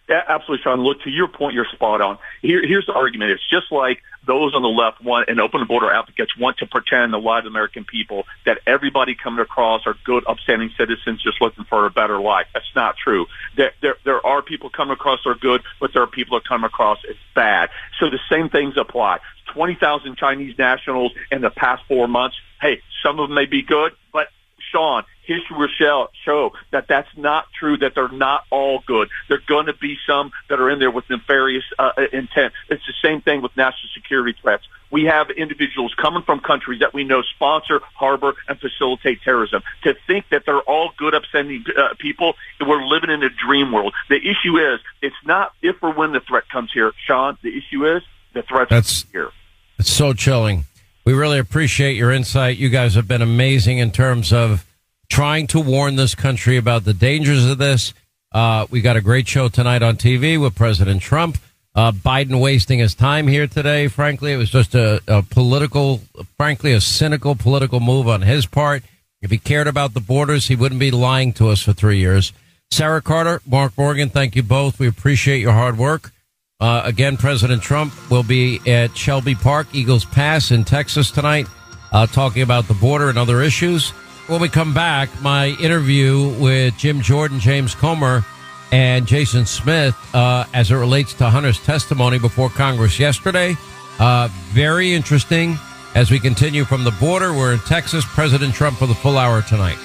Yeah, 0.08 0.22
absolutely, 0.26 0.62
Sean. 0.62 0.80
Look, 0.80 1.02
to 1.02 1.10
your 1.10 1.28
point, 1.28 1.52
you're 1.52 1.66
spot 1.66 2.00
on. 2.00 2.16
Here, 2.40 2.66
here's 2.66 2.86
the 2.86 2.94
argument. 2.94 3.32
It's 3.32 3.46
just 3.50 3.70
like 3.70 4.02
those 4.28 4.54
on 4.54 4.60
the 4.60 4.68
left 4.68 5.02
want 5.02 5.28
and 5.28 5.40
open 5.40 5.66
border 5.66 5.90
advocates 5.90 6.36
want 6.36 6.58
to 6.58 6.66
pretend 6.66 7.12
the 7.12 7.18
live 7.18 7.46
American 7.46 7.84
people 7.84 8.26
that 8.44 8.58
everybody 8.66 9.16
coming 9.16 9.40
across 9.40 9.86
are 9.86 9.96
good, 10.04 10.22
upstanding 10.28 10.70
citizens 10.76 11.22
just 11.22 11.40
looking 11.40 11.64
for 11.64 11.86
a 11.86 11.90
better 11.90 12.20
life. 12.20 12.46
That's 12.52 12.70
not 12.76 12.96
true. 13.02 13.26
There, 13.56 13.72
there, 13.80 13.96
there 14.04 14.24
are 14.24 14.42
people 14.42 14.68
coming 14.68 14.92
across 14.92 15.20
are 15.26 15.34
good, 15.34 15.62
but 15.80 15.94
there 15.94 16.02
are 16.02 16.06
people 16.06 16.38
that 16.38 16.46
come 16.46 16.62
across 16.62 16.98
as 17.08 17.16
bad. 17.34 17.70
So 17.98 18.10
the 18.10 18.20
same 18.30 18.50
things 18.50 18.76
apply. 18.76 19.20
20,000 19.54 20.16
Chinese 20.16 20.56
nationals 20.58 21.12
in 21.32 21.40
the 21.40 21.50
past 21.50 21.82
four 21.88 22.06
months. 22.06 22.36
Hey, 22.60 22.82
some 23.02 23.18
of 23.18 23.28
them 23.28 23.34
may 23.34 23.46
be 23.46 23.62
good, 23.62 23.92
but 24.12 24.28
Sean, 24.70 25.04
history 25.28 25.56
will 25.56 25.68
show, 25.78 26.08
show 26.24 26.52
that 26.72 26.86
that's 26.88 27.08
not 27.16 27.46
true, 27.58 27.76
that 27.76 27.94
they're 27.94 28.08
not 28.08 28.44
all 28.50 28.82
good. 28.86 29.08
There 29.28 29.36
are 29.36 29.42
going 29.46 29.66
to 29.66 29.74
be 29.74 29.96
some 30.06 30.32
that 30.48 30.58
are 30.58 30.70
in 30.70 30.78
there 30.78 30.90
with 30.90 31.08
nefarious 31.08 31.64
uh, 31.78 31.92
intent. 32.12 32.54
It's 32.68 32.84
the 32.86 32.94
same 33.00 33.20
thing 33.20 33.42
with 33.42 33.56
national 33.56 33.90
security 33.94 34.36
threats. 34.40 34.64
We 34.90 35.04
have 35.04 35.28
individuals 35.30 35.94
coming 36.00 36.22
from 36.22 36.40
countries 36.40 36.80
that 36.80 36.94
we 36.94 37.04
know 37.04 37.22
sponsor, 37.34 37.80
harbor, 37.94 38.32
and 38.48 38.58
facilitate 38.58 39.20
terrorism. 39.22 39.62
To 39.84 39.94
think 40.06 40.24
that 40.30 40.44
they're 40.46 40.62
all 40.62 40.92
good, 40.96 41.14
upstanding 41.14 41.62
uh, 41.76 41.94
people, 41.98 42.34
we're 42.58 42.82
living 42.82 43.10
in 43.10 43.22
a 43.22 43.28
dream 43.28 43.70
world. 43.70 43.92
The 44.08 44.16
issue 44.16 44.56
is, 44.56 44.80
it's 45.02 45.22
not 45.26 45.52
if 45.60 45.76
or 45.82 45.92
when 45.92 46.12
the 46.12 46.20
threat 46.20 46.48
comes 46.48 46.72
here, 46.72 46.92
Sean. 47.06 47.36
The 47.42 47.56
issue 47.56 47.86
is 47.96 48.02
the 48.32 48.42
threat 48.42 48.70
That's, 48.70 49.04
here. 49.12 49.30
It's 49.78 49.90
so 49.90 50.14
chilling. 50.14 50.64
We 51.04 51.12
really 51.12 51.38
appreciate 51.38 51.96
your 51.96 52.10
insight. 52.10 52.56
You 52.56 52.70
guys 52.70 52.94
have 52.94 53.06
been 53.06 53.22
amazing 53.22 53.78
in 53.78 53.90
terms 53.90 54.32
of 54.32 54.64
trying 55.08 55.46
to 55.48 55.60
warn 55.60 55.96
this 55.96 56.14
country 56.14 56.56
about 56.56 56.84
the 56.84 56.94
dangers 56.94 57.44
of 57.44 57.58
this. 57.58 57.94
Uh, 58.32 58.66
we 58.70 58.80
got 58.80 58.96
a 58.96 59.00
great 59.00 59.26
show 59.26 59.48
tonight 59.48 59.82
on 59.82 59.96
TV 59.96 60.40
with 60.40 60.54
President 60.54 61.00
Trump. 61.00 61.38
Uh, 61.74 61.92
Biden 61.92 62.40
wasting 62.40 62.78
his 62.78 62.94
time 62.94 63.28
here 63.28 63.46
today. 63.46 63.88
Frankly, 63.88 64.32
it 64.32 64.36
was 64.36 64.50
just 64.50 64.74
a, 64.74 65.00
a, 65.06 65.22
political, 65.22 66.00
frankly, 66.36 66.72
a 66.72 66.80
cynical 66.80 67.34
political 67.34 67.80
move 67.80 68.08
on 68.08 68.22
his 68.22 68.46
part. 68.46 68.82
If 69.22 69.30
he 69.30 69.38
cared 69.38 69.66
about 69.66 69.94
the 69.94 70.00
borders, 70.00 70.48
he 70.48 70.56
wouldn't 70.56 70.80
be 70.80 70.90
lying 70.90 71.32
to 71.34 71.48
us 71.48 71.62
for 71.62 71.72
three 71.72 71.98
years. 71.98 72.32
Sara 72.70 73.00
Carter, 73.00 73.40
Mark 73.46 73.76
Morgan, 73.78 74.10
thank 74.10 74.36
you 74.36 74.42
both. 74.42 74.78
We 74.78 74.88
appreciate 74.88 75.40
your 75.40 75.52
hard 75.52 75.78
work. 75.78 76.12
Uh, 76.60 76.82
again, 76.84 77.16
President 77.16 77.62
Trump 77.62 77.94
will 78.10 78.24
be 78.24 78.60
at 78.66 78.96
Shelby 78.96 79.36
Park, 79.36 79.68
Eagles 79.72 80.04
Pass 80.04 80.50
in 80.50 80.64
Texas 80.64 81.10
tonight, 81.10 81.46
uh, 81.92 82.06
talking 82.06 82.42
about 82.42 82.66
the 82.66 82.74
border 82.74 83.08
and 83.08 83.18
other 83.18 83.40
issues. 83.40 83.92
When 84.28 84.42
we 84.42 84.50
come 84.50 84.74
back, 84.74 85.08
my 85.22 85.56
interview 85.58 86.28
with 86.38 86.76
Jim 86.76 87.00
Jordan, 87.00 87.40
James 87.40 87.74
Comer, 87.74 88.22
and 88.70 89.06
Jason 89.06 89.46
Smith 89.46 89.96
uh, 90.14 90.44
as 90.52 90.70
it 90.70 90.74
relates 90.74 91.14
to 91.14 91.30
Hunter's 91.30 91.58
testimony 91.60 92.18
before 92.18 92.50
Congress 92.50 92.98
yesterday. 92.98 93.56
Uh, 93.98 94.28
very 94.50 94.92
interesting 94.92 95.56
as 95.94 96.10
we 96.10 96.20
continue 96.20 96.66
from 96.66 96.84
the 96.84 96.90
border. 97.00 97.32
We're 97.32 97.54
in 97.54 97.60
Texas. 97.60 98.04
President 98.04 98.52
Trump 98.52 98.76
for 98.76 98.86
the 98.86 98.94
full 98.94 99.16
hour 99.16 99.40
tonight. 99.40 99.78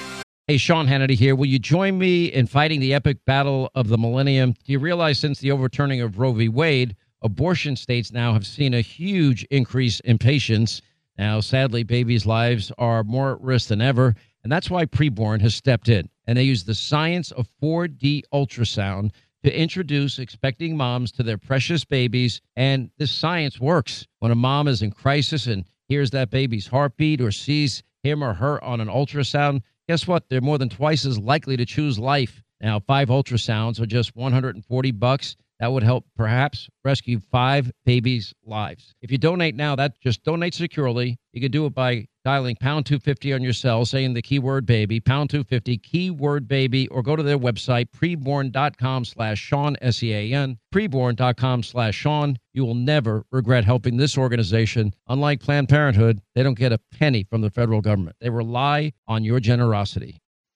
Hey, 0.48 0.58
Sean 0.58 0.88
Hannity 0.88 1.16
here. 1.16 1.38
Will 1.38 1.46
you 1.46 1.58
join 1.58 1.98
me 1.98 2.26
in 2.26 2.46
fighting 2.46 2.82
the 2.82 2.94
epic 2.94 3.24
battle 3.26 3.72
of 3.76 3.88
the 3.88 3.98
millennium? 3.98 4.56
Do 4.66 4.74
you 4.74 4.80
realize 4.80 5.20
since 5.20 5.40
the 5.40 5.52
overturning 5.52 6.02
of 6.02 6.20
Roe 6.20 6.34
v. 6.34 6.50
Wade, 6.50 6.98
abortion 7.22 7.78
states 7.78 8.12
now 8.12 8.34
have 8.34 8.46
seen 8.46 8.74
a 8.74 8.82
huge 8.82 9.46
increase 9.46 10.02
in 10.02 10.18
patients? 10.18 10.82
Now, 11.18 11.40
sadly, 11.40 11.84
babies' 11.84 12.26
lives 12.26 12.74
are 12.78 13.06
more 13.06 13.36
at 13.36 13.42
risk 13.42 13.70
than 13.70 13.82
ever. 13.82 14.16
And 14.44 14.52
that's 14.52 14.70
why 14.70 14.86
Preborn 14.86 15.42
has 15.42 15.56
stepped 15.56 15.90
in 15.90 16.10
and 16.28 16.38
they 16.38 16.44
use 16.44 16.64
the 16.64 16.76
science 16.76 17.32
of 17.32 17.48
4D 17.62 18.24
ultrasound 18.34 19.12
to 19.44 19.60
introduce 19.60 20.20
expecting 20.20 20.78
moms 20.78 21.12
to 21.14 21.24
their 21.24 21.38
precious 21.38 21.84
babies. 21.84 22.42
And 22.56 22.90
this 22.98 23.12
science 23.12 23.60
works. 23.60 24.08
When 24.20 24.32
a 24.32 24.36
mom 24.36 24.68
is 24.68 24.82
in 24.82 24.92
crisis 24.92 25.48
and 25.48 25.66
hears 25.88 26.12
that 26.12 26.30
baby's 26.30 26.68
heartbeat 26.68 27.22
or 27.22 27.32
sees 27.32 27.84
him 28.04 28.24
or 28.24 28.34
her 28.34 28.64
on 28.64 28.80
an 28.80 28.88
ultrasound, 28.88 29.62
guess 29.88 30.08
what? 30.08 30.30
They're 30.30 30.42
more 30.42 30.58
than 30.58 30.70
twice 30.70 31.06
as 31.06 31.20
likely 31.20 31.58
to 31.58 31.66
choose 31.66 32.00
life. 32.00 32.42
Now, 32.62 32.80
five 32.80 33.10
ultrasounds 33.10 33.82
are 33.82 33.86
just 33.86 34.16
140 34.16 34.92
bucks. 34.92 35.36
That 35.60 35.72
would 35.72 35.84
help 35.84 36.06
perhaps 36.18 36.68
rescue 36.84 37.20
five 37.32 37.72
babies' 37.86 38.34
lives. 38.46 38.94
If 39.02 39.12
you 39.12 39.18
donate 39.18 39.56
now, 39.56 39.76
that 39.76 40.00
just 40.02 40.24
donate 40.24 40.54
securely. 40.54 41.18
You 41.32 41.42
can 41.42 41.52
do 41.52 41.66
it 41.66 41.74
by 41.74 42.08
dialing 42.24 42.56
pound 42.60 42.86
250 42.86 43.34
on 43.34 43.42
your 43.42 43.54
cell, 43.54 43.86
saying 43.86 44.14
the 44.14 44.22
keyword 44.22 44.66
baby, 44.66 45.00
pound 45.00 45.30
250, 45.30 45.78
keyword 45.78 46.48
baby, 46.48 46.88
or 46.88 47.02
go 47.02 47.16
to 47.16 47.24
their 47.24 47.38
website, 47.38 47.88
preborn.com 47.96 49.06
slash 49.06 49.40
Sean, 49.40 49.76
S-E-A-N, 49.82 50.58
preborn.com 50.74 51.64
slash 51.64 51.96
Sean. 51.96 52.38
You 52.54 52.66
will 52.66 52.76
never 52.76 53.26
regret 53.32 53.66
helping 53.66 53.98
this 53.98 54.18
organization. 54.18 54.94
Unlike 55.08 55.42
Planned 55.42 55.70
Parenthood, 55.70 56.22
they 56.36 56.44
don't 56.44 56.58
get 56.58 56.72
a 56.72 56.80
penny 56.98 57.26
from 57.30 57.42
the 57.42 57.50
federal 57.50 57.82
government. 57.82 58.16
They 58.22 58.30
rely 58.30 58.94
on 59.08 59.24
your 59.24 59.40
generosity. 59.40 60.20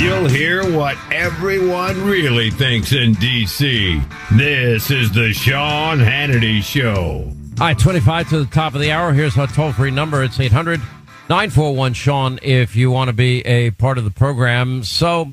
You'll 0.00 0.28
hear 0.28 0.62
what 0.76 0.96
everyone 1.10 2.04
really 2.04 2.52
thinks 2.52 2.92
in 2.92 3.14
D.C. 3.14 4.00
This 4.36 4.92
is 4.92 5.10
the 5.10 5.32
Sean 5.32 5.98
Hannity 5.98 6.62
Show. 6.62 7.24
All 7.60 7.66
right, 7.66 7.76
25 7.76 8.28
to 8.28 8.38
the 8.44 8.46
top 8.46 8.74
of 8.74 8.80
the 8.80 8.92
hour. 8.92 9.12
Here's 9.12 9.36
our 9.36 9.48
toll 9.48 9.72
free 9.72 9.90
number. 9.90 10.22
It's 10.22 10.38
800 10.38 10.80
941 11.28 11.94
Sean, 11.94 12.38
if 12.42 12.76
you 12.76 12.92
want 12.92 13.08
to 13.08 13.12
be 13.12 13.40
a 13.40 13.72
part 13.72 13.98
of 13.98 14.04
the 14.04 14.12
program. 14.12 14.84
So, 14.84 15.32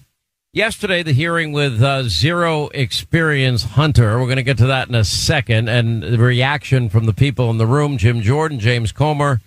yesterday, 0.52 1.04
the 1.04 1.14
hearing 1.14 1.52
with 1.52 1.84
uh, 1.84 2.10
Zero 2.10 2.70
Experience 2.70 3.64
Hunter, 3.64 4.18
we're 4.18 4.26
going 4.26 4.38
to 4.38 4.44
get 4.44 4.58
to 4.58 4.68
that 4.68 4.90
in 4.90 4.96
a 4.96 5.04
second, 5.04 5.70
and 5.70 6.02
the 6.02 6.18
reaction 6.18 6.90
from 6.90 7.06
the 7.06 7.14
people 7.14 7.52
in 7.52 7.60
the 7.60 7.68
room 7.68 8.00
Jim 8.00 8.22
Jordan, 8.22 8.60
James 8.60 8.92
Comer, 8.92 9.42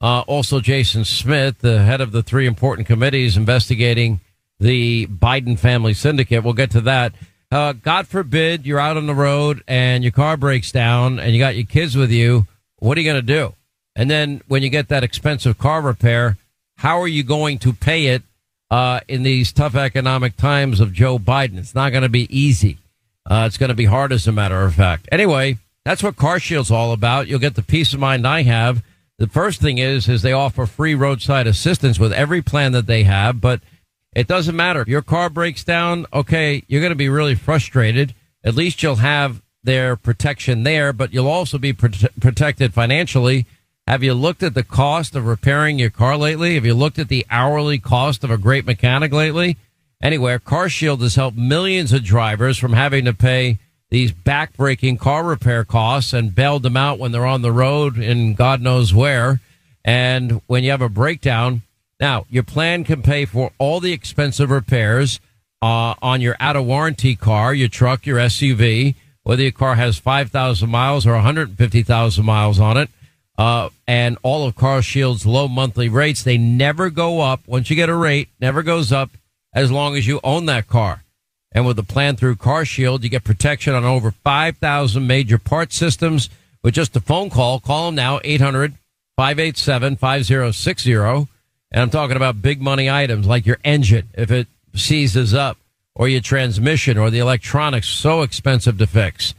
uh, 0.00 0.20
also 0.22 0.60
Jason 0.60 1.04
Smith, 1.04 1.58
the 1.58 1.82
head 1.82 2.00
of 2.00 2.10
the 2.10 2.22
three 2.22 2.46
important 2.46 2.88
committees 2.88 3.36
investigating 3.36 4.20
the 4.62 5.08
Biden 5.08 5.58
family 5.58 5.92
syndicate. 5.92 6.44
We'll 6.44 6.54
get 6.54 6.70
to 6.70 6.80
that. 6.82 7.12
Uh, 7.50 7.72
God 7.72 8.06
forbid 8.06 8.64
you're 8.64 8.78
out 8.78 8.96
on 8.96 9.06
the 9.06 9.14
road 9.14 9.62
and 9.66 10.04
your 10.04 10.12
car 10.12 10.36
breaks 10.36 10.72
down 10.72 11.18
and 11.18 11.34
you 11.34 11.38
got 11.38 11.56
your 11.56 11.66
kids 11.66 11.96
with 11.96 12.10
you. 12.10 12.46
What 12.78 12.96
are 12.96 13.00
you 13.00 13.10
going 13.10 13.20
to 13.20 13.26
do? 13.26 13.54
And 13.94 14.10
then 14.10 14.40
when 14.46 14.62
you 14.62 14.70
get 14.70 14.88
that 14.88 15.02
expensive 15.02 15.58
car 15.58 15.82
repair, 15.82 16.38
how 16.76 17.00
are 17.00 17.08
you 17.08 17.24
going 17.24 17.58
to 17.58 17.72
pay 17.72 18.06
it 18.06 18.22
uh, 18.70 19.00
in 19.08 19.24
these 19.24 19.52
tough 19.52 19.74
economic 19.74 20.36
times 20.36 20.80
of 20.80 20.92
Joe 20.92 21.18
Biden? 21.18 21.58
It's 21.58 21.74
not 21.74 21.90
going 21.90 22.02
to 22.02 22.08
be 22.08 22.34
easy. 22.34 22.78
Uh, 23.28 23.44
it's 23.46 23.58
going 23.58 23.68
to 23.68 23.74
be 23.74 23.84
hard, 23.84 24.12
as 24.12 24.26
a 24.26 24.32
matter 24.32 24.62
of 24.62 24.74
fact. 24.74 25.08
Anyway, 25.12 25.58
that's 25.84 26.02
what 26.02 26.16
CarShield's 26.16 26.70
all 26.70 26.92
about. 26.92 27.28
You'll 27.28 27.38
get 27.38 27.54
the 27.54 27.62
peace 27.62 27.92
of 27.92 28.00
mind 28.00 28.26
I 28.26 28.42
have. 28.42 28.82
The 29.18 29.28
first 29.28 29.60
thing 29.60 29.78
is, 29.78 30.08
is 30.08 30.22
they 30.22 30.32
offer 30.32 30.66
free 30.66 30.94
roadside 30.94 31.46
assistance 31.46 31.98
with 31.98 32.12
every 32.12 32.42
plan 32.42 32.72
that 32.72 32.86
they 32.86 33.02
have, 33.04 33.40
but 33.40 33.60
it 34.14 34.26
doesn't 34.26 34.56
matter 34.56 34.80
if 34.80 34.88
your 34.88 35.02
car 35.02 35.30
breaks 35.30 35.64
down. 35.64 36.06
Okay, 36.12 36.64
you're 36.66 36.80
going 36.80 36.90
to 36.90 36.96
be 36.96 37.08
really 37.08 37.34
frustrated. 37.34 38.14
At 38.44 38.54
least 38.54 38.82
you'll 38.82 38.96
have 38.96 39.42
their 39.64 39.96
protection 39.96 40.64
there, 40.64 40.92
but 40.92 41.12
you'll 41.12 41.28
also 41.28 41.58
be 41.58 41.72
prote- 41.72 42.20
protected 42.20 42.74
financially 42.74 43.46
have 43.86 44.04
you 44.04 44.14
looked 44.14 44.42
at 44.44 44.54
the 44.54 44.62
cost 44.62 45.16
of 45.16 45.26
repairing 45.26 45.78
your 45.78 45.90
car 45.90 46.16
lately? 46.16 46.54
Have 46.54 46.64
you 46.64 46.74
looked 46.74 46.98
at 46.98 47.08
the 47.08 47.26
hourly 47.28 47.78
cost 47.78 48.22
of 48.22 48.30
a 48.30 48.38
great 48.38 48.64
mechanic 48.64 49.12
lately? 49.12 49.56
Anyway, 50.00 50.38
Car 50.38 50.68
Shield 50.68 51.02
has 51.02 51.16
helped 51.16 51.36
millions 51.36 51.92
of 51.92 52.04
drivers 52.04 52.58
from 52.58 52.72
having 52.72 53.04
to 53.04 53.12
pay 53.12 53.58
these 53.90 54.12
backbreaking 54.12 54.98
car 54.98 55.24
repair 55.24 55.64
costs 55.64 56.12
and 56.12 56.34
bailed 56.34 56.62
them 56.62 56.76
out 56.76 56.98
when 56.98 57.12
they're 57.12 57.26
on 57.26 57.42
the 57.42 57.52
road 57.52 57.98
in 57.98 58.34
God 58.34 58.60
knows 58.60 58.94
where. 58.94 59.40
And 59.84 60.40
when 60.46 60.62
you 60.64 60.70
have 60.70 60.80
a 60.80 60.88
breakdown, 60.88 61.62
now 62.02 62.26
your 62.28 62.42
plan 62.42 62.84
can 62.84 63.00
pay 63.00 63.24
for 63.24 63.52
all 63.58 63.80
the 63.80 63.92
expensive 63.92 64.50
repairs 64.50 65.20
uh, 65.62 65.94
on 66.02 66.20
your 66.20 66.36
out 66.40 66.56
of 66.56 66.66
warranty 66.66 67.16
car, 67.16 67.54
your 67.54 67.68
truck, 67.68 68.04
your 68.04 68.18
SUV, 68.18 68.94
whether 69.22 69.42
your 69.42 69.52
car 69.52 69.76
has 69.76 69.96
5,000 69.96 70.68
miles 70.68 71.06
or 71.06 71.12
150,000 71.12 72.24
miles 72.24 72.58
on 72.58 72.76
it 72.76 72.90
uh, 73.38 73.70
and 73.86 74.18
all 74.22 74.46
of 74.46 74.56
Car 74.56 74.82
Shield's 74.82 75.24
low 75.24 75.48
monthly 75.48 75.88
rates. 75.88 76.22
They 76.22 76.38
never 76.38 76.90
go 76.90 77.20
up. 77.20 77.40
Once 77.46 77.70
you 77.70 77.76
get 77.76 77.88
a 77.88 77.94
rate, 77.94 78.28
never 78.40 78.62
goes 78.62 78.92
up 78.92 79.10
as 79.54 79.70
long 79.70 79.96
as 79.96 80.06
you 80.06 80.20
own 80.22 80.46
that 80.46 80.68
car. 80.68 81.02
And 81.52 81.66
with 81.66 81.76
the 81.76 81.82
plan 81.82 82.16
through 82.16 82.36
Car 82.36 82.64
Shield, 82.64 83.04
you 83.04 83.10
get 83.10 83.24
protection 83.24 83.74
on 83.74 83.84
over 83.84 84.10
5,000 84.10 85.06
major 85.06 85.38
part 85.38 85.72
systems 85.72 86.30
with 86.62 86.74
just 86.74 86.96
a 86.96 87.00
phone 87.00 87.30
call. 87.30 87.60
Call 87.60 87.86
them 87.86 87.94
now, 87.94 88.20
800 88.24 88.74
587 89.16 89.96
5060. 89.96 91.31
And 91.72 91.82
I'm 91.82 91.90
talking 91.90 92.16
about 92.16 92.42
big 92.42 92.60
money 92.60 92.90
items 92.90 93.26
like 93.26 93.46
your 93.46 93.58
engine, 93.64 94.08
if 94.14 94.30
it 94.30 94.46
seizes 94.74 95.32
up, 95.32 95.56
or 95.94 96.08
your 96.08 96.20
transmission, 96.20 96.98
or 96.98 97.10
the 97.10 97.18
electronics 97.18 97.88
so 97.88 98.22
expensive 98.22 98.78
to 98.78 98.86
fix. 98.86 99.34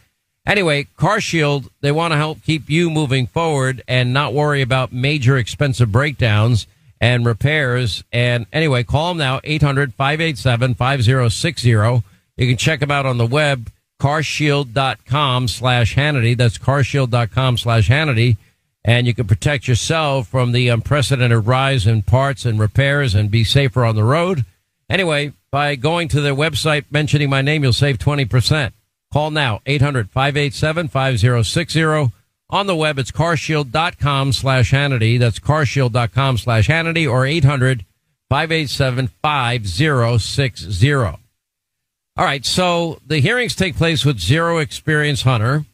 Anyway, 0.45 0.87
Car 0.97 1.21
Shield, 1.21 1.69
they 1.81 1.91
want 1.91 2.11
to 2.11 2.17
help 2.17 2.43
keep 2.43 2.69
you 2.69 2.89
moving 2.89 3.27
forward 3.27 3.81
and 3.87 4.13
not 4.13 4.33
worry 4.33 4.61
about 4.61 4.91
major 4.91 5.37
expensive 5.37 5.91
breakdowns 5.91 6.67
and 6.99 7.25
repairs. 7.25 8.03
And 8.11 8.45
anyway, 8.51 8.83
call 8.83 9.09
them 9.09 9.19
now, 9.19 9.39
800 9.43 9.93
587 9.93 10.73
5060. 10.73 11.69
You 11.69 12.47
can 12.47 12.57
check 12.57 12.79
them 12.79 12.91
out 12.91 13.05
on 13.05 13.17
the 13.17 13.25
web, 13.25 13.71
carshield.com 14.01 15.47
slash 15.47 15.95
Hannity. 15.95 16.35
That's 16.35 16.57
carshield.com 16.57 17.57
slash 17.57 17.89
Hannity. 17.89 18.37
And 18.85 19.07
you 19.07 19.13
can 19.13 19.27
protect 19.27 19.67
yourself 19.67 20.27
from 20.27 20.51
the 20.51 20.67
unprecedented 20.67 21.47
rise 21.47 21.87
in 21.87 22.01
parts 22.01 22.45
and 22.45 22.59
repairs 22.59 23.15
and 23.15 23.31
be 23.31 23.43
safer 23.43 23.85
on 23.85 23.95
the 23.95 24.03
road. 24.03 24.45
Anyway, 24.89 25.31
by 25.51 25.75
going 25.75 26.09
to 26.09 26.19
their 26.19 26.35
website, 26.35 26.83
mentioning 26.91 27.29
my 27.29 27.41
name, 27.41 27.63
you'll 27.63 27.71
save 27.73 27.97
20%. 27.97 28.73
Call 29.11 29.31
now, 29.31 29.61
800-587-5060. 29.65 32.11
On 32.49 32.67
the 32.67 32.75
web, 32.75 32.99
it's 32.99 33.11
carshield.com 33.11 34.33
slash 34.33 34.71
Hannity. 34.71 35.17
That's 35.17 35.39
carshield.com 35.39 36.37
slash 36.37 36.67
Hannity 36.67 37.09
or 37.09 37.23
800-587-5060. 38.31 41.19
All 42.15 42.25
right. 42.25 42.45
So 42.45 42.99
the 43.07 43.19
hearings 43.19 43.55
take 43.55 43.75
place 43.75 44.05
with 44.05 44.19
zero 44.19 44.59
experience 44.59 45.23
Hunter 45.23 45.65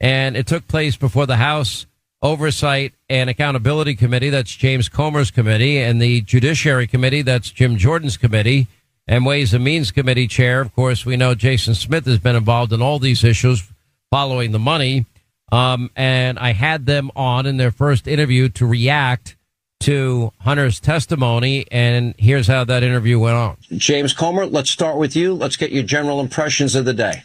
and 0.00 0.36
it 0.36 0.46
took 0.46 0.66
place 0.66 0.96
before 0.96 1.26
the 1.26 1.36
House 1.36 1.86
Oversight 2.24 2.94
and 3.10 3.28
Accountability 3.28 3.94
Committee. 3.94 4.30
That's 4.30 4.56
James 4.56 4.88
Comer's 4.88 5.30
committee 5.30 5.78
and 5.78 6.00
the 6.00 6.22
Judiciary 6.22 6.86
Committee. 6.86 7.20
That's 7.20 7.50
Jim 7.50 7.76
Jordan's 7.76 8.16
committee 8.16 8.66
and 9.06 9.26
Ways 9.26 9.52
and 9.52 9.62
Means 9.62 9.90
Committee 9.90 10.26
chair. 10.26 10.62
Of 10.62 10.74
course, 10.74 11.04
we 11.04 11.18
know 11.18 11.34
Jason 11.34 11.74
Smith 11.74 12.06
has 12.06 12.18
been 12.18 12.34
involved 12.34 12.72
in 12.72 12.80
all 12.80 12.98
these 12.98 13.22
issues 13.22 13.70
following 14.10 14.52
the 14.52 14.58
money. 14.58 15.04
Um, 15.52 15.90
and 15.94 16.38
I 16.38 16.54
had 16.54 16.86
them 16.86 17.10
on 17.14 17.44
in 17.44 17.58
their 17.58 17.70
first 17.70 18.08
interview 18.08 18.48
to 18.50 18.64
react 18.64 19.36
to 19.80 20.32
Hunter's 20.40 20.80
testimony. 20.80 21.66
And 21.70 22.14
here's 22.16 22.46
how 22.46 22.64
that 22.64 22.82
interview 22.82 23.18
went 23.18 23.36
on. 23.36 23.58
James 23.76 24.14
Comer, 24.14 24.46
let's 24.46 24.70
start 24.70 24.96
with 24.96 25.14
you. 25.14 25.34
Let's 25.34 25.56
get 25.56 25.72
your 25.72 25.82
general 25.82 26.20
impressions 26.20 26.74
of 26.74 26.86
the 26.86 26.94
day. 26.94 27.22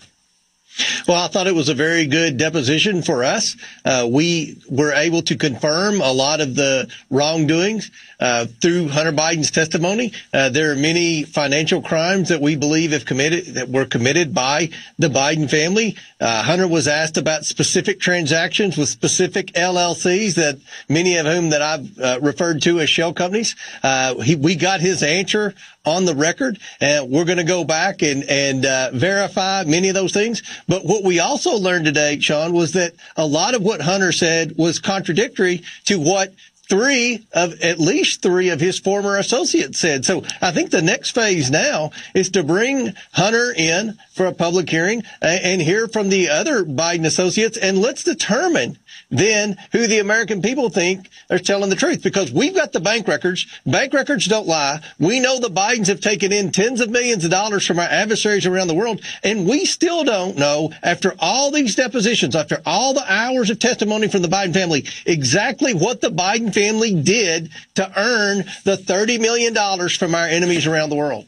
Well, 1.07 1.23
I 1.23 1.27
thought 1.27 1.47
it 1.47 1.55
was 1.55 1.69
a 1.69 1.73
very 1.73 2.05
good 2.05 2.37
deposition 2.37 3.01
for 3.01 3.23
us. 3.23 3.55
Uh, 3.83 4.07
we 4.09 4.57
were 4.69 4.93
able 4.93 5.21
to 5.23 5.35
confirm 5.35 6.01
a 6.01 6.11
lot 6.11 6.41
of 6.41 6.55
the 6.55 6.89
wrongdoings 7.09 7.91
uh, 8.19 8.45
through 8.61 8.89
Hunter 8.89 9.11
Biden's 9.11 9.51
testimony. 9.51 10.13
Uh, 10.33 10.49
there 10.49 10.71
are 10.71 10.75
many 10.75 11.23
financial 11.23 11.81
crimes 11.81 12.29
that 12.29 12.41
we 12.41 12.55
believe 12.55 12.91
have 12.91 13.05
committed 13.05 13.55
that 13.55 13.69
were 13.69 13.85
committed 13.85 14.33
by 14.33 14.69
the 14.97 15.07
Biden 15.07 15.49
family. 15.49 15.95
Uh, 16.19 16.43
Hunter 16.43 16.67
was 16.67 16.87
asked 16.87 17.17
about 17.17 17.45
specific 17.45 17.99
transactions 17.99 18.77
with 18.77 18.89
specific 18.89 19.47
LLCs 19.53 20.35
that 20.35 20.59
many 20.87 21.17
of 21.17 21.25
whom 21.25 21.49
that 21.49 21.61
I've 21.61 21.99
uh, 21.99 22.19
referred 22.21 22.61
to 22.63 22.79
as 22.79 22.89
shell 22.89 23.13
companies. 23.13 23.55
Uh, 23.81 24.15
he, 24.15 24.35
we 24.35 24.55
got 24.55 24.81
his 24.81 25.01
answer 25.01 25.53
on 25.85 26.05
the 26.05 26.15
record, 26.15 26.59
and 26.81 27.09
we're 27.09 27.25
going 27.25 27.37
to 27.37 27.43
go 27.43 27.63
back 27.63 28.01
and 28.01 28.23
and 28.29 28.65
uh, 28.65 28.91
verify 28.93 29.63
many 29.65 29.89
of 29.89 29.95
those 29.95 30.13
things. 30.13 30.43
But 30.67 30.85
what 30.85 31.03
we 31.03 31.19
also 31.19 31.55
learned 31.55 31.85
today, 31.85 32.19
Sean, 32.19 32.53
was 32.53 32.73
that 32.73 32.93
a 33.15 33.25
lot 33.25 33.55
of 33.55 33.61
what 33.61 33.81
Hunter 33.81 34.11
said 34.11 34.57
was 34.57 34.79
contradictory 34.79 35.63
to 35.85 35.99
what 35.99 36.33
three 36.69 37.25
of 37.33 37.59
at 37.61 37.79
least 37.79 38.21
three 38.21 38.49
of 38.49 38.59
his 38.59 38.79
former 38.79 39.17
associates 39.17 39.79
said. 39.79 40.05
So 40.05 40.23
I 40.39 40.51
think 40.51 40.69
the 40.69 40.83
next 40.83 41.11
phase 41.11 41.49
now 41.49 41.91
is 42.13 42.29
to 42.31 42.43
bring 42.43 42.93
Hunter 43.11 43.51
in 43.57 43.97
for 44.13 44.27
a 44.27 44.33
public 44.33 44.69
hearing 44.69 45.01
and 45.21 45.61
hear 45.61 45.87
from 45.87 46.09
the 46.09 46.29
other 46.29 46.63
Biden 46.63 47.05
associates 47.05 47.57
and 47.57 47.79
let's 47.79 48.03
determine 48.03 48.77
then 49.09 49.57
who 49.71 49.87
the 49.87 49.99
American 49.99 50.41
people 50.41 50.69
think 50.69 51.09
are 51.29 51.39
telling 51.39 51.69
the 51.69 51.75
truth 51.75 52.03
because 52.03 52.31
we've 52.31 52.55
got 52.55 52.71
the 52.71 52.79
bank 52.79 53.07
records. 53.07 53.47
Bank 53.65 53.93
records 53.93 54.25
don't 54.25 54.47
lie. 54.47 54.81
We 54.99 55.19
know 55.19 55.39
the 55.39 55.49
Bidens 55.49 55.87
have 55.87 56.01
taken 56.01 56.31
in 56.31 56.51
tens 56.51 56.79
of 56.81 56.89
millions 56.89 57.25
of 57.25 57.31
dollars 57.31 57.65
from 57.65 57.79
our 57.79 57.85
adversaries 57.85 58.45
around 58.45 58.67
the 58.67 58.75
world. 58.75 59.01
And 59.23 59.47
we 59.47 59.65
still 59.65 60.03
don't 60.03 60.37
know 60.37 60.71
after 60.83 61.13
all 61.19 61.51
these 61.51 61.75
depositions, 61.75 62.35
after 62.35 62.61
all 62.65 62.93
the 62.93 63.11
hours 63.11 63.49
of 63.49 63.59
testimony 63.59 64.07
from 64.07 64.21
the 64.21 64.27
Biden 64.27 64.53
family, 64.53 64.85
exactly 65.05 65.73
what 65.73 66.01
the 66.01 66.11
Biden 66.11 66.53
family 66.53 66.93
did 66.93 67.49
to 67.75 67.91
earn 67.99 68.45
the 68.63 68.75
$30 68.77 69.19
million 69.19 69.55
from 69.89 70.13
our 70.13 70.27
enemies 70.27 70.67
around 70.67 70.89
the 70.89 70.95
world. 70.95 71.27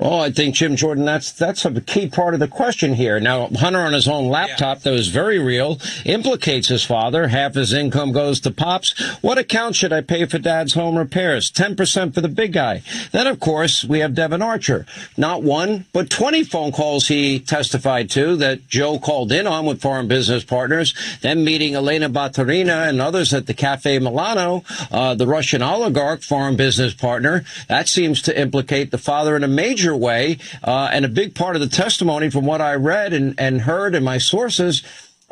Well, 0.00 0.20
I 0.20 0.32
think 0.32 0.56
Jim 0.56 0.74
Jordan, 0.74 1.04
that's 1.04 1.30
that's 1.30 1.64
a 1.64 1.80
key 1.80 2.08
part 2.08 2.34
of 2.34 2.40
the 2.40 2.48
question 2.48 2.94
here. 2.94 3.20
Now, 3.20 3.46
Hunter 3.48 3.78
on 3.78 3.92
his 3.92 4.08
own 4.08 4.28
laptop, 4.28 4.78
yeah. 4.78 4.82
that 4.84 4.90
was 4.90 5.08
very 5.08 5.38
real, 5.38 5.78
implicates 6.04 6.68
his 6.68 6.82
father. 6.82 7.28
Half 7.28 7.54
his 7.54 7.72
income 7.72 8.10
goes 8.10 8.40
to 8.40 8.50
pops. 8.50 8.98
What 9.22 9.38
account 9.38 9.76
should 9.76 9.92
I 9.92 10.00
pay 10.00 10.24
for 10.24 10.38
dad's 10.38 10.74
home 10.74 10.98
repairs? 10.98 11.50
Ten 11.50 11.76
percent 11.76 12.14
for 12.14 12.20
the 12.20 12.28
big 12.28 12.52
guy. 12.52 12.82
Then, 13.12 13.26
of 13.26 13.38
course, 13.38 13.84
we 13.84 14.00
have 14.00 14.14
Devon 14.14 14.42
Archer. 14.42 14.86
Not 15.16 15.42
one, 15.42 15.84
but 15.92 16.10
twenty 16.10 16.42
phone 16.42 16.72
calls 16.72 17.06
he 17.06 17.38
testified 17.38 18.10
to 18.10 18.34
that 18.36 18.66
Joe 18.68 18.98
called 18.98 19.30
in 19.30 19.46
on 19.46 19.66
with 19.66 19.82
foreign 19.82 20.08
business 20.08 20.42
partners. 20.42 20.94
Then 21.20 21.44
meeting 21.44 21.74
Elena 21.74 22.08
Baturina 22.10 22.88
and 22.88 23.00
others 23.00 23.32
at 23.32 23.46
the 23.46 23.54
Cafe 23.54 23.98
Milano, 24.00 24.64
uh, 24.90 25.14
the 25.14 25.26
Russian 25.28 25.62
oligarch 25.62 26.22
foreign 26.22 26.56
business 26.56 26.94
partner. 26.94 27.44
That 27.68 27.88
seems 27.88 28.20
to 28.22 28.40
implicate 28.40 28.90
the 28.90 28.98
father 28.98 29.36
in 29.36 29.44
a 29.44 29.48
major 29.48 29.81
major 29.82 29.96
way. 29.96 30.38
Uh, 30.62 30.88
and 30.92 31.04
a 31.04 31.08
big 31.08 31.34
part 31.34 31.56
of 31.56 31.60
the 31.60 31.68
testimony 31.68 32.30
from 32.30 32.44
what 32.44 32.60
I 32.60 32.74
read 32.74 33.12
and, 33.12 33.34
and 33.38 33.62
heard 33.62 33.94
in 33.94 34.04
my 34.04 34.18
sources 34.18 34.82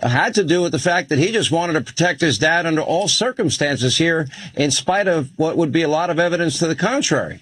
had 0.02 0.34
to 0.34 0.44
do 0.44 0.62
with 0.62 0.72
the 0.72 0.78
fact 0.78 1.10
that 1.10 1.18
he 1.18 1.30
just 1.30 1.50
wanted 1.50 1.74
to 1.74 1.82
protect 1.82 2.22
his 2.22 2.38
dad 2.38 2.64
under 2.64 2.80
all 2.80 3.06
circumstances 3.06 3.98
here, 3.98 4.28
in 4.56 4.70
spite 4.70 5.06
of 5.06 5.30
what 5.38 5.58
would 5.58 5.72
be 5.72 5.82
a 5.82 5.88
lot 5.88 6.08
of 6.08 6.18
evidence 6.18 6.58
to 6.58 6.66
the 6.66 6.74
contrary. 6.74 7.40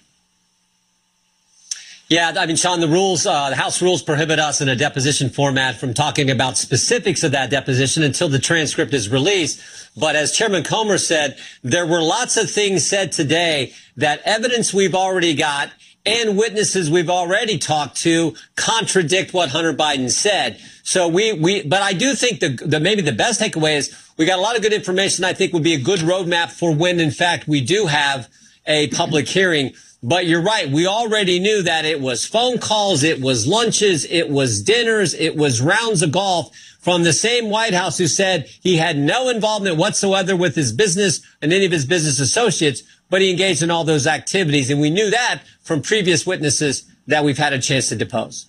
Yeah, 2.09 2.33
I 2.37 2.47
mean, 2.47 2.57
Sean, 2.57 2.81
the 2.81 2.88
rules, 2.88 3.27
uh, 3.27 3.51
the 3.51 3.57
House 3.57 3.81
rules 3.81 4.03
prohibit 4.03 4.40
us 4.40 4.61
in 4.61 4.68
a 4.68 4.75
deposition 4.75 5.31
format 5.31 5.77
from 5.77 5.94
talking 5.94 6.31
about 6.31 6.59
specifics 6.59 7.23
of 7.23 7.33
that 7.33 7.51
deposition 7.51 8.03
until 8.03 8.29
the 8.29 8.40
transcript 8.40 8.92
is 8.92 9.09
released. 9.09 9.62
But 9.97 10.16
as 10.16 10.33
Chairman 10.33 10.64
Comer 10.64 10.99
said, 10.99 11.38
there 11.62 11.87
were 11.87 12.03
lots 12.03 12.37
of 12.37 12.51
things 12.51 12.85
said 12.85 13.12
today 13.12 13.73
that 13.99 14.21
evidence 14.25 14.75
we've 14.75 14.97
already 14.97 15.35
got 15.35 15.71
and 16.09 16.38
witnesses 16.38 16.90
we've 16.90 17.11
already 17.11 17.59
talked 17.59 17.99
to 17.99 18.35
contradict 18.57 19.35
what 19.35 19.51
Hunter 19.51 19.75
Biden 19.75 20.11
said. 20.11 20.59
So 20.83 21.07
we, 21.07 21.35
we, 21.35 21.62
but 21.62 21.83
I 21.83 21.92
do 21.92 22.14
think 22.14 22.40
the, 22.40 22.49
the 22.49 22.81
maybe 22.81 23.03
the 23.03 23.12
best 23.12 23.40
takeaway 23.40 23.77
is 23.77 23.94
we 24.16 24.25
got 24.25 24.38
a 24.38 24.42
lot 24.42 24.57
of 24.57 24.62
good 24.62 24.73
information. 24.73 25.25
I 25.25 25.35
think 25.35 25.53
would 25.53 25.62
be 25.62 25.75
a 25.75 25.81
good 25.81 26.01
roadmap 26.01 26.51
for 26.51 26.75
when, 26.75 26.99
in 26.99 27.11
fact, 27.11 27.47
we 27.47 27.61
do 27.61 27.87
have 27.87 28.29
a 28.66 28.88
public 28.88 29.29
hearing. 29.29 29.75
But 30.03 30.27
you're 30.27 30.42
right. 30.42 30.71
We 30.71 30.87
already 30.87 31.40
knew 31.40 31.62
that 31.62 31.85
it 31.85 32.01
was 32.01 32.25
phone 32.25 32.59
calls, 32.59 33.03
it 33.03 33.21
was 33.21 33.47
lunches, 33.47 34.05
it 34.07 34.31
was 34.31 34.62
dinners, 34.62 35.12
it 35.12 35.37
was 35.37 35.61
rounds 35.61 36.03
of 36.03 36.12
golf 36.12 36.57
from 36.88 37.03
the 37.03 37.12
same 37.12 37.51
White 37.51 37.74
House 37.74 37.98
who 37.98 38.07
said 38.07 38.46
he 38.62 38.79
had 38.79 38.96
no 38.96 39.29
involvement 39.29 39.77
whatsoever 39.77 40.35
with 40.35 40.55
his 40.55 40.72
business 40.72 41.20
and 41.42 41.53
any 41.53 41.66
of 41.66 41.70
his 41.70 41.85
business 41.85 42.18
associates, 42.18 42.83
but 43.11 43.20
he 43.20 43.31
engaged 43.31 43.62
in 43.62 43.70
all 43.70 43.85
those 43.85 44.07
activities. 44.07 44.70
And 44.70 44.81
we 44.81 44.88
knew 44.88 45.11
that 45.11 45.42
from 45.61 45.83
previous 45.83 46.27
witnesses 46.27 46.90
that 47.07 47.24
we've 47.24 47.37
had 47.37 47.53
a 47.53 47.59
chance 47.59 47.90
to 47.90 47.94
depose. 47.94 48.47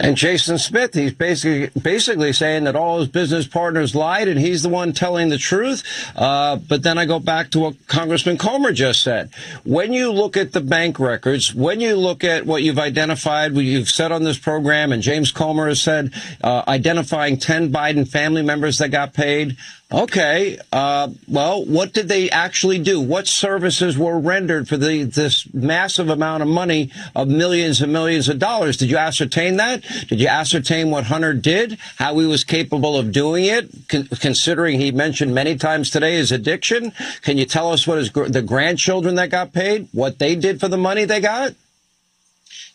And 0.00 0.16
Jason 0.16 0.58
Smith, 0.58 0.94
he's 0.94 1.12
basically 1.12 1.70
basically 1.80 2.32
saying 2.32 2.64
that 2.64 2.76
all 2.76 3.00
his 3.00 3.08
business 3.08 3.46
partners 3.46 3.94
lied 3.94 4.28
and 4.28 4.38
he's 4.38 4.62
the 4.62 4.68
one 4.68 4.92
telling 4.92 5.28
the 5.28 5.38
truth. 5.38 5.82
Uh, 6.14 6.56
but 6.56 6.82
then 6.82 6.98
I 6.98 7.04
go 7.04 7.18
back 7.18 7.50
to 7.50 7.60
what 7.60 7.86
Congressman 7.88 8.38
Comer 8.38 8.72
just 8.72 9.02
said. 9.02 9.30
When 9.64 9.92
you 9.92 10.12
look 10.12 10.36
at 10.36 10.52
the 10.52 10.60
bank 10.60 11.00
records, 11.00 11.52
when 11.54 11.80
you 11.80 11.96
look 11.96 12.22
at 12.22 12.46
what 12.46 12.62
you've 12.62 12.78
identified, 12.78 13.54
what 13.54 13.64
you've 13.64 13.90
said 13.90 14.12
on 14.12 14.22
this 14.22 14.38
program, 14.38 14.92
and 14.92 15.02
James 15.02 15.32
Comer 15.32 15.68
has 15.68 15.82
said, 15.82 16.12
uh, 16.44 16.62
identifying 16.68 17.36
10 17.36 17.72
Biden 17.72 18.06
family 18.06 18.42
members 18.42 18.78
that 18.78 18.90
got 18.90 19.14
paid, 19.14 19.56
Okay. 19.90 20.58
Uh, 20.70 21.08
well, 21.26 21.64
what 21.64 21.94
did 21.94 22.08
they 22.08 22.28
actually 22.28 22.78
do? 22.78 23.00
What 23.00 23.26
services 23.26 23.96
were 23.96 24.18
rendered 24.18 24.68
for 24.68 24.76
the, 24.76 25.04
this 25.04 25.52
massive 25.54 26.10
amount 26.10 26.42
of 26.42 26.48
money 26.48 26.90
of 27.16 27.28
millions 27.28 27.80
and 27.80 27.90
millions 27.90 28.28
of 28.28 28.38
dollars? 28.38 28.76
Did 28.76 28.90
you 28.90 28.98
ascertain 28.98 29.56
that? 29.56 29.82
Did 30.08 30.20
you 30.20 30.28
ascertain 30.28 30.90
what 30.90 31.04
Hunter 31.04 31.32
did? 31.32 31.78
How 31.96 32.18
he 32.18 32.26
was 32.26 32.44
capable 32.44 32.98
of 32.98 33.12
doing 33.12 33.46
it? 33.46 33.70
Con- 33.88 34.08
considering 34.20 34.78
he 34.78 34.90
mentioned 34.90 35.34
many 35.34 35.56
times 35.56 35.88
today 35.88 36.16
his 36.16 36.32
addiction. 36.32 36.92
Can 37.22 37.38
you 37.38 37.46
tell 37.46 37.72
us 37.72 37.86
what 37.86 37.96
his 37.96 38.12
the 38.12 38.42
grandchildren 38.42 39.14
that 39.14 39.30
got 39.30 39.54
paid? 39.54 39.88
What 39.92 40.18
they 40.18 40.34
did 40.34 40.60
for 40.60 40.68
the 40.68 40.76
money 40.76 41.06
they 41.06 41.20
got? 41.20 41.54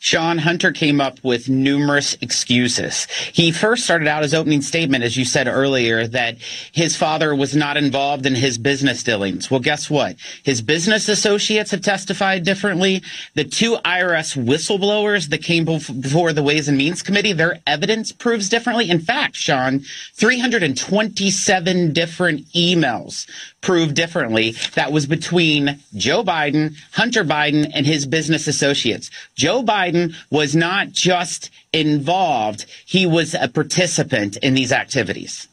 Sean 0.04 0.38
Hunter 0.38 0.74
came 0.74 1.00
up 1.00 1.18
with 1.24 1.48
numerous 1.48 2.18
excuses. 2.20 3.08
He 3.32 3.54
first 3.54 3.86
started 3.86 4.06
out 4.06 4.22
his 4.22 4.34
opening 4.34 4.62
statement, 4.62 5.02
as 5.06 5.16
you 5.16 5.24
said 5.24 5.48
earlier, 5.48 6.06
that 6.08 6.40
his 6.74 6.98
father 6.98 7.34
was 7.34 7.56
not 7.56 7.78
involved 7.78 8.26
in 8.26 8.36
his 8.36 8.58
business 8.58 9.02
dealings. 9.02 9.50
Well, 9.50 9.62
guess 9.62 9.90
what? 9.90 10.18
His 10.44 10.62
business 10.62 11.08
associates 11.08 11.72
have 11.72 11.84
testified 11.84 12.44
differently. 12.44 13.02
The 13.36 13.46
two 13.46 13.78
IRS 13.86 14.36
whistleblowers 14.36 15.30
that 15.30 15.42
came 15.42 15.64
before 15.64 16.34
the 16.34 16.44
Ways 16.44 16.68
and 16.68 16.78
Means 16.78 17.02
Committee, 17.02 17.32
their 17.32 17.62
evidence 17.66 18.12
proves 18.12 18.50
differently. 18.50 18.90
In 18.90 19.00
fact, 19.00 19.38
Sean, 19.38 19.86
327 20.16 21.94
different 21.94 22.46
emails 22.48 23.26
prove 23.62 23.94
differently. 23.94 24.52
That 24.76 24.92
was 24.92 25.06
between 25.06 25.80
Joe 25.96 26.26
Biden, 26.26 26.76
Hunter 26.92 27.24
Biden, 27.24 27.72
and 27.74 27.86
his 27.86 28.06
business 28.06 28.48
associates. 28.48 29.10
Joe 29.36 29.64
Biden 29.64 29.93
was 30.30 30.56
not 30.56 30.92
just 30.92 31.50
involved, 31.72 32.66
he 32.86 33.06
was 33.06 33.34
a 33.34 33.48
participant 33.48 34.38
in 34.38 34.54
these 34.54 34.72
activities. 34.72 35.48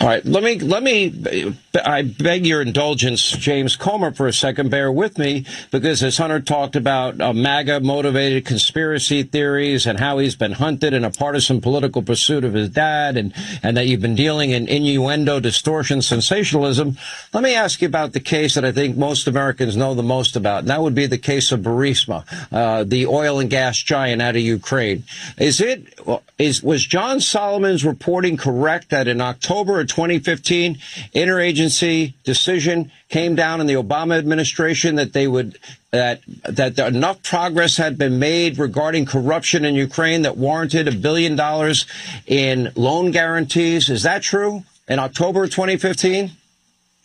All 0.00 0.08
right, 0.08 0.24
let 0.24 0.42
me 0.42 0.58
let 0.58 0.82
me. 0.82 1.54
I 1.84 2.02
beg 2.02 2.46
your 2.46 2.60
indulgence, 2.60 3.30
James 3.30 3.76
Comer, 3.76 4.12
for 4.12 4.26
a 4.26 4.32
second. 4.32 4.70
Bear 4.70 4.92
with 4.92 5.18
me 5.18 5.46
because 5.70 6.02
as 6.02 6.18
Hunter 6.18 6.40
talked 6.40 6.76
about 6.76 7.20
uh, 7.20 7.32
MAGA 7.32 7.80
motivated 7.80 8.44
conspiracy 8.44 9.22
theories 9.22 9.86
and 9.86 9.98
how 9.98 10.18
he's 10.18 10.36
been 10.36 10.52
hunted 10.52 10.92
in 10.92 11.04
a 11.04 11.10
partisan 11.10 11.60
political 11.60 12.02
pursuit 12.02 12.44
of 12.44 12.52
his 12.52 12.68
dad, 12.68 13.16
and 13.16 13.32
and 13.62 13.76
that 13.76 13.86
you've 13.86 14.02
been 14.02 14.14
dealing 14.14 14.50
in 14.50 14.68
innuendo, 14.68 15.40
distortion, 15.40 16.02
sensationalism. 16.02 16.98
Let 17.32 17.42
me 17.42 17.54
ask 17.54 17.80
you 17.80 17.88
about 17.88 18.12
the 18.12 18.20
case 18.20 18.54
that 18.56 18.64
I 18.64 18.72
think 18.72 18.96
most 18.96 19.26
Americans 19.26 19.76
know 19.76 19.94
the 19.94 20.02
most 20.02 20.36
about, 20.36 20.60
and 20.60 20.68
that 20.68 20.82
would 20.82 20.94
be 20.94 21.06
the 21.06 21.18
case 21.18 21.52
of 21.52 21.60
Burisma, 21.60 22.24
uh, 22.52 22.84
the 22.84 23.06
oil 23.06 23.38
and 23.38 23.48
gas 23.48 23.78
giant 23.78 24.20
out 24.20 24.36
of 24.36 24.42
Ukraine. 24.42 25.04
Is 25.38 25.60
it 25.60 25.98
is 26.38 26.62
was 26.62 26.84
John 26.84 27.20
Solomon's 27.20 27.84
reporting 27.84 28.36
correct 28.36 28.90
that 28.90 29.08
in 29.08 29.20
October 29.20 29.53
October 29.54 29.78
of 29.78 29.86
2015, 29.86 30.78
interagency 31.14 32.14
decision 32.24 32.90
came 33.08 33.36
down 33.36 33.60
in 33.60 33.68
the 33.68 33.74
Obama 33.74 34.18
administration 34.18 34.96
that 34.96 35.12
they 35.12 35.28
would 35.28 35.60
that 35.92 36.22
that 36.42 36.76
enough 36.76 37.22
progress 37.22 37.76
had 37.76 37.96
been 37.96 38.18
made 38.18 38.58
regarding 38.58 39.06
corruption 39.06 39.64
in 39.64 39.76
Ukraine 39.76 40.22
that 40.22 40.36
warranted 40.36 40.88
a 40.88 40.92
billion 40.92 41.36
dollars 41.36 41.86
in 42.26 42.72
loan 42.74 43.12
guarantees. 43.12 43.88
Is 43.90 44.02
that 44.02 44.22
true? 44.22 44.64
In 44.88 44.98
October 44.98 45.44
of 45.44 45.50
2015? 45.50 46.32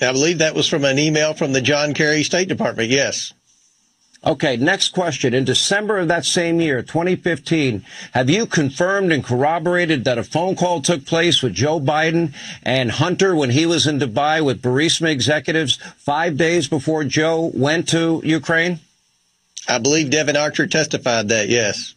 I 0.02 0.12
believe 0.12 0.40
that 0.40 0.56
was 0.56 0.68
from 0.68 0.86
an 0.86 0.98
email 0.98 1.36
from 1.36 1.54
the 1.54 1.62
John 1.62 1.94
Kerry 1.94 2.24
State 2.24 2.48
Department. 2.48 2.90
Yes. 2.90 3.32
Okay, 4.26 4.58
next 4.58 4.90
question. 4.90 5.34
In 5.34 5.46
December 5.46 5.98
of 5.98 6.10
that 6.10 6.26
same 6.26 6.60
year, 6.60 6.82
2015, 6.82 7.86
have 8.12 8.30
you 8.30 8.46
confirmed 8.46 9.14
and 9.14 9.24
corroborated 9.24 10.04
that 10.04 10.18
a 10.18 10.24
phone 10.26 10.58
call 10.58 10.82
took 10.82 11.06
place 11.06 11.42
with 11.42 11.54
Joe 11.54 11.80
Biden 11.80 12.34
and 12.64 12.92
Hunter 12.92 13.34
when 13.34 13.50
he 13.50 13.66
was 13.66 13.88
in 13.88 13.98
Dubai 13.98 14.44
with 14.44 14.62
Burisma 14.62 15.10
executives 15.10 15.78
five 15.98 16.36
days 16.36 16.68
before 16.68 17.06
Joe 17.06 17.50
went 17.54 17.88
to 17.90 18.22
Ukraine? 18.26 18.80
I 19.70 19.78
believe 19.78 20.10
Devon 20.10 20.36
Archer 20.36 20.68
testified 20.68 21.30
that, 21.30 21.48
yes. 21.48 21.96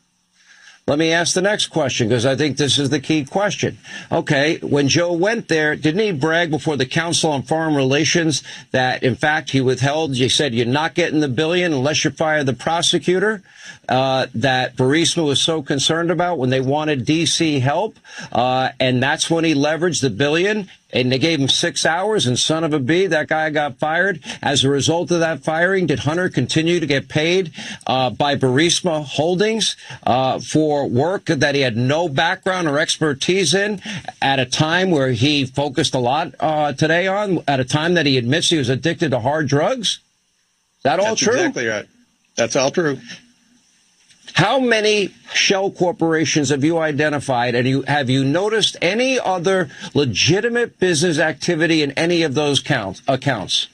Let 0.88 0.98
me 0.98 1.12
ask 1.12 1.34
the 1.34 1.42
next 1.42 1.66
question 1.66 2.08
because 2.08 2.26
I 2.26 2.34
think 2.34 2.56
this 2.56 2.76
is 2.76 2.90
the 2.90 2.98
key 2.98 3.24
question. 3.24 3.78
Okay, 4.10 4.58
when 4.58 4.88
Joe 4.88 5.12
went 5.12 5.46
there, 5.46 5.76
didn't 5.76 6.00
he 6.00 6.10
brag 6.10 6.50
before 6.50 6.76
the 6.76 6.86
Council 6.86 7.30
on 7.30 7.44
Foreign 7.44 7.76
Relations 7.76 8.42
that, 8.72 9.04
in 9.04 9.14
fact, 9.14 9.50
he 9.50 9.60
withheld? 9.60 10.16
He 10.16 10.28
said, 10.28 10.54
"You're 10.54 10.66
not 10.66 10.94
getting 10.94 11.20
the 11.20 11.28
billion 11.28 11.72
unless 11.72 12.02
you 12.02 12.10
fire 12.10 12.42
the 12.42 12.52
prosecutor." 12.52 13.44
Uh, 13.88 14.26
that 14.34 14.74
Burisma 14.74 15.24
was 15.24 15.40
so 15.40 15.62
concerned 15.62 16.10
about 16.10 16.38
when 16.38 16.50
they 16.50 16.60
wanted 16.60 17.06
DC 17.06 17.60
help, 17.60 17.96
uh, 18.32 18.70
and 18.80 19.00
that's 19.00 19.30
when 19.30 19.44
he 19.44 19.54
leveraged 19.54 20.00
the 20.00 20.10
billion 20.10 20.68
and 20.92 21.10
they 21.10 21.18
gave 21.18 21.40
him 21.40 21.48
six 21.48 21.86
hours, 21.86 22.26
and 22.26 22.38
son 22.38 22.64
of 22.64 22.72
a 22.72 22.78
b, 22.78 23.06
that 23.06 23.28
guy 23.28 23.50
got 23.50 23.78
fired. 23.78 24.20
As 24.42 24.64
a 24.64 24.68
result 24.68 25.10
of 25.10 25.20
that 25.20 25.42
firing, 25.42 25.86
did 25.86 26.00
Hunter 26.00 26.28
continue 26.28 26.80
to 26.80 26.86
get 26.86 27.08
paid 27.08 27.52
uh, 27.86 28.10
by 28.10 28.36
Burisma 28.36 29.04
Holdings 29.04 29.76
uh, 30.04 30.38
for 30.38 30.88
work 30.88 31.26
that 31.26 31.54
he 31.54 31.62
had 31.62 31.76
no 31.76 32.08
background 32.08 32.68
or 32.68 32.78
expertise 32.78 33.54
in 33.54 33.80
at 34.20 34.38
a 34.38 34.46
time 34.46 34.90
where 34.90 35.12
he 35.12 35.46
focused 35.46 35.94
a 35.94 35.98
lot 35.98 36.34
uh, 36.40 36.72
today 36.72 37.06
on, 37.06 37.42
at 37.48 37.60
a 37.60 37.64
time 37.64 37.94
that 37.94 38.06
he 38.06 38.18
admits 38.18 38.50
he 38.50 38.58
was 38.58 38.68
addicted 38.68 39.10
to 39.10 39.20
hard 39.20 39.48
drugs? 39.48 40.00
Is 40.78 40.82
that 40.84 41.00
all 41.00 41.14
true? 41.14 41.14
That's 41.14 41.20
true? 41.20 41.34
Exactly 41.34 41.66
right. 41.66 41.86
That's 42.36 42.56
all 42.56 42.70
true. 42.70 42.98
How 44.34 44.58
many 44.58 45.08
shell 45.34 45.70
corporations 45.70 46.48
have 46.50 46.64
you 46.64 46.78
identified 46.78 47.54
and 47.54 47.66
you, 47.66 47.82
have 47.82 48.08
you 48.08 48.24
noticed 48.24 48.76
any 48.80 49.18
other 49.18 49.70
legitimate 49.94 50.78
business 50.78 51.18
activity 51.18 51.82
in 51.82 51.92
any 51.92 52.22
of 52.22 52.34
those 52.34 52.60
counts, 52.60 53.02
accounts? 53.06 53.68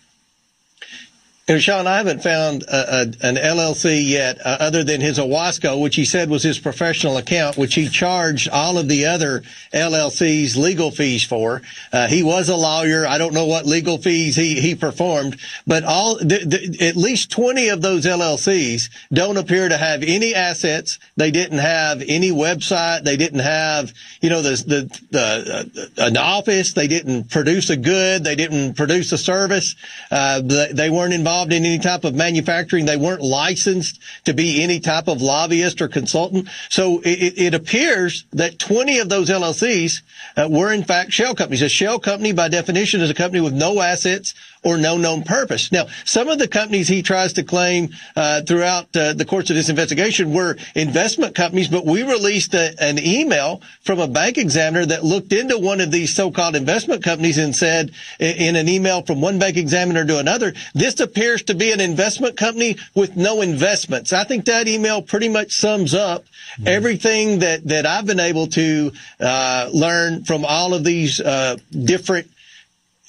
And 1.48 1.62
Sean, 1.62 1.86
I 1.86 1.96
haven't 1.96 2.22
found 2.22 2.64
a, 2.64 2.94
a, 2.94 3.00
an 3.22 3.36
LLC 3.36 4.06
yet, 4.06 4.38
uh, 4.44 4.58
other 4.60 4.84
than 4.84 5.00
his 5.00 5.18
Owasco, 5.18 5.80
which 5.80 5.96
he 5.96 6.04
said 6.04 6.28
was 6.28 6.42
his 6.42 6.58
professional 6.58 7.16
account, 7.16 7.56
which 7.56 7.74
he 7.74 7.88
charged 7.88 8.50
all 8.50 8.76
of 8.76 8.86
the 8.86 9.06
other 9.06 9.42
LLCs 9.72 10.58
legal 10.58 10.90
fees 10.90 11.24
for. 11.24 11.62
Uh, 11.90 12.06
he 12.06 12.22
was 12.22 12.50
a 12.50 12.54
lawyer. 12.54 13.06
I 13.06 13.16
don't 13.16 13.32
know 13.32 13.46
what 13.46 13.64
legal 13.64 13.96
fees 13.96 14.36
he, 14.36 14.60
he 14.60 14.74
performed, 14.74 15.38
but 15.66 15.84
all 15.84 16.20
at 16.20 16.96
least 16.96 17.30
20 17.30 17.70
of 17.70 17.80
those 17.80 18.04
LLCs 18.04 18.90
don't 19.10 19.38
appear 19.38 19.70
to 19.70 19.78
have 19.78 20.02
any 20.02 20.34
assets. 20.34 20.98
They 21.16 21.30
didn't 21.30 21.60
have 21.60 22.02
any 22.06 22.30
website. 22.30 23.04
They 23.04 23.16
didn't 23.16 23.40
have, 23.40 23.94
you 24.20 24.28
know, 24.28 24.42
the 24.42 24.50
the, 24.50 25.00
the 25.12 25.90
uh, 25.98 26.04
an 26.08 26.18
office. 26.18 26.74
They 26.74 26.88
didn't 26.88 27.30
produce 27.30 27.70
a 27.70 27.76
good. 27.78 28.22
They 28.22 28.36
didn't 28.36 28.74
produce 28.74 29.12
a 29.12 29.18
service. 29.18 29.76
Uh, 30.10 30.42
they, 30.42 30.72
they 30.72 30.90
weren't 30.90 31.14
involved 31.14 31.37
involved 31.38 31.52
in 31.52 31.64
any 31.64 31.78
type 31.78 32.04
of 32.04 32.14
manufacturing. 32.16 32.84
They 32.84 32.96
weren't 32.96 33.22
licensed 33.22 34.00
to 34.24 34.34
be 34.34 34.62
any 34.62 34.80
type 34.80 35.06
of 35.06 35.22
lobbyist 35.22 35.80
or 35.80 35.86
consultant. 35.86 36.48
So 36.68 37.00
it, 37.04 37.38
it 37.38 37.54
appears 37.54 38.24
that 38.32 38.58
20 38.58 38.98
of 38.98 39.08
those 39.08 39.30
LLCs 39.30 40.02
uh, 40.36 40.48
were 40.50 40.72
in 40.72 40.82
fact 40.82 41.12
shell 41.12 41.36
companies. 41.36 41.62
A 41.62 41.68
shell 41.68 42.00
company 42.00 42.32
by 42.32 42.48
definition 42.48 43.00
is 43.00 43.10
a 43.10 43.14
company 43.14 43.40
with 43.40 43.54
no 43.54 43.80
assets 43.80 44.34
or 44.62 44.76
no 44.76 44.96
known 44.96 45.22
purpose. 45.22 45.70
Now, 45.72 45.86
some 46.04 46.28
of 46.28 46.38
the 46.38 46.48
companies 46.48 46.88
he 46.88 47.02
tries 47.02 47.32
to 47.34 47.42
claim 47.42 47.90
uh, 48.16 48.42
throughout 48.42 48.94
uh, 48.96 49.12
the 49.12 49.24
course 49.24 49.50
of 49.50 49.56
this 49.56 49.68
investigation 49.68 50.32
were 50.32 50.56
investment 50.74 51.34
companies, 51.34 51.68
but 51.68 51.84
we 51.84 52.02
released 52.02 52.54
a, 52.54 52.74
an 52.82 52.98
email 52.98 53.62
from 53.82 54.00
a 54.00 54.08
bank 54.08 54.38
examiner 54.38 54.84
that 54.86 55.04
looked 55.04 55.32
into 55.32 55.58
one 55.58 55.80
of 55.80 55.90
these 55.90 56.14
so-called 56.14 56.56
investment 56.56 57.02
companies 57.02 57.38
and 57.38 57.54
said 57.54 57.92
in 58.18 58.56
an 58.56 58.68
email 58.68 59.02
from 59.02 59.20
one 59.20 59.38
bank 59.38 59.56
examiner 59.56 60.04
to 60.04 60.18
another, 60.18 60.52
this 60.74 61.00
appears 61.00 61.42
to 61.44 61.54
be 61.54 61.72
an 61.72 61.80
investment 61.80 62.36
company 62.36 62.76
with 62.94 63.16
no 63.16 63.40
investments. 63.42 64.12
I 64.12 64.24
think 64.24 64.44
that 64.46 64.68
email 64.68 65.02
pretty 65.02 65.28
much 65.28 65.52
sums 65.52 65.94
up 65.94 66.24
mm-hmm. 66.24 66.66
everything 66.66 67.40
that, 67.40 67.64
that 67.64 67.86
I've 67.86 68.06
been 68.06 68.20
able 68.20 68.46
to 68.48 68.92
uh, 69.20 69.70
learn 69.72 70.24
from 70.24 70.44
all 70.44 70.74
of 70.74 70.84
these 70.84 71.20
uh, 71.20 71.56
different 71.70 72.30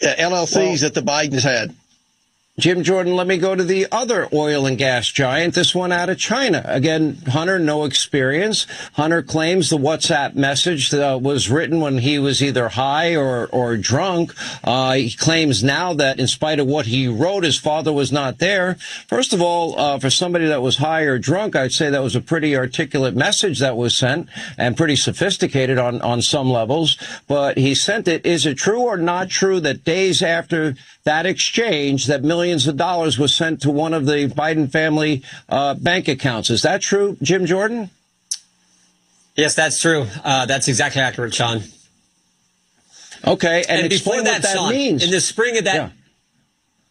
Uh, 0.02 0.16
LLCs 0.16 0.56
well, 0.56 0.78
that 0.78 0.94
the 0.94 1.02
Bidens 1.02 1.44
had. 1.44 1.76
Jim 2.60 2.84
Jordan, 2.84 3.16
let 3.16 3.26
me 3.26 3.38
go 3.38 3.56
to 3.56 3.64
the 3.64 3.88
other 3.90 4.28
oil 4.34 4.66
and 4.66 4.78
gas 4.78 5.08
giant, 5.08 5.54
this 5.54 5.74
one 5.74 5.94
out 5.94 6.10
of 6.10 6.18
China. 6.18 6.62
Again, 6.66 7.16
Hunter, 7.28 7.58
no 7.58 7.86
experience. 7.86 8.68
Hunter 8.94 9.24
claims 9.24 9.70
the 9.70 9.78
WhatsApp 9.78 10.36
message 10.36 10.94
uh, 10.94 11.18
was 11.22 11.50
written 11.50 11.80
when 11.80 12.00
he 12.00 12.20
was 12.20 12.44
either 12.44 12.68
high 12.68 13.16
or, 13.16 13.48
or 13.48 13.78
drunk. 13.78 14.34
Uh, 14.64 14.94
he 14.94 15.12
claims 15.12 15.64
now 15.64 15.94
that 15.94 16.20
in 16.20 16.28
spite 16.28 16.60
of 16.60 16.68
what 16.68 16.88
he 16.88 17.08
wrote, 17.08 17.46
his 17.46 17.58
father 17.58 17.94
was 17.94 18.12
not 18.12 18.40
there. 18.40 18.76
First 19.08 19.32
of 19.32 19.42
all, 19.42 19.80
uh, 19.80 19.98
for 19.98 20.10
somebody 20.10 20.48
that 20.48 20.62
was 20.62 20.78
high 20.78 21.04
or 21.04 21.18
drunk, 21.18 21.56
I'd 21.56 21.72
say 21.72 21.90
that 21.90 22.04
was 22.04 22.16
a 22.16 22.22
pretty 22.22 22.58
articulate 22.58 23.16
message 23.16 23.60
that 23.60 23.78
was 23.78 23.96
sent 23.96 24.28
and 24.58 24.76
pretty 24.76 24.98
sophisticated 24.98 25.78
on, 25.78 26.02
on 26.02 26.22
some 26.22 26.52
levels. 26.52 26.98
But 27.28 27.58
he 27.58 27.74
sent 27.74 28.10
it. 28.10 28.26
Is 28.26 28.46
it 28.46 28.56
true 28.56 28.82
or 28.82 28.98
not 28.98 29.30
true 29.30 29.62
that 29.62 29.86
days 29.86 30.22
after 30.22 30.76
that 31.04 31.26
exchange, 31.26 32.08
that 32.08 32.24
millions 32.24 32.49
millions 32.50 32.68
of 32.68 32.78
dollars 32.78 33.20
was 33.20 33.32
sent 33.32 33.62
to 33.62 33.70
one 33.70 33.94
of 33.94 34.08
the 34.08 34.28
Biden 34.28 34.72
family 34.72 35.24
uh, 35.50 35.76
bank 35.76 36.08
accounts. 36.08 36.50
Is 36.50 36.64
that 36.64 36.82
true, 36.82 37.16
Jim 37.22 37.46
Jordan? 37.46 37.92
Yes, 39.36 39.54
that's 39.54 39.80
true. 39.80 40.08
Uh, 40.24 40.48
that's 40.48 40.68
exactly 40.68 41.00
accurate, 41.00 41.36
Sean. 41.36 41.62
Okay, 43.26 43.64
and, 43.70 43.82
and 43.82 43.90
before 43.90 44.24
that, 44.24 44.42
that 44.42 44.56
Sean, 44.56 44.72
means. 44.72 45.04
in 45.04 45.12
the 45.12 45.22
spring 45.22 45.58
of 45.58 45.66
that. 45.66 45.76
Yeah. 45.76 45.90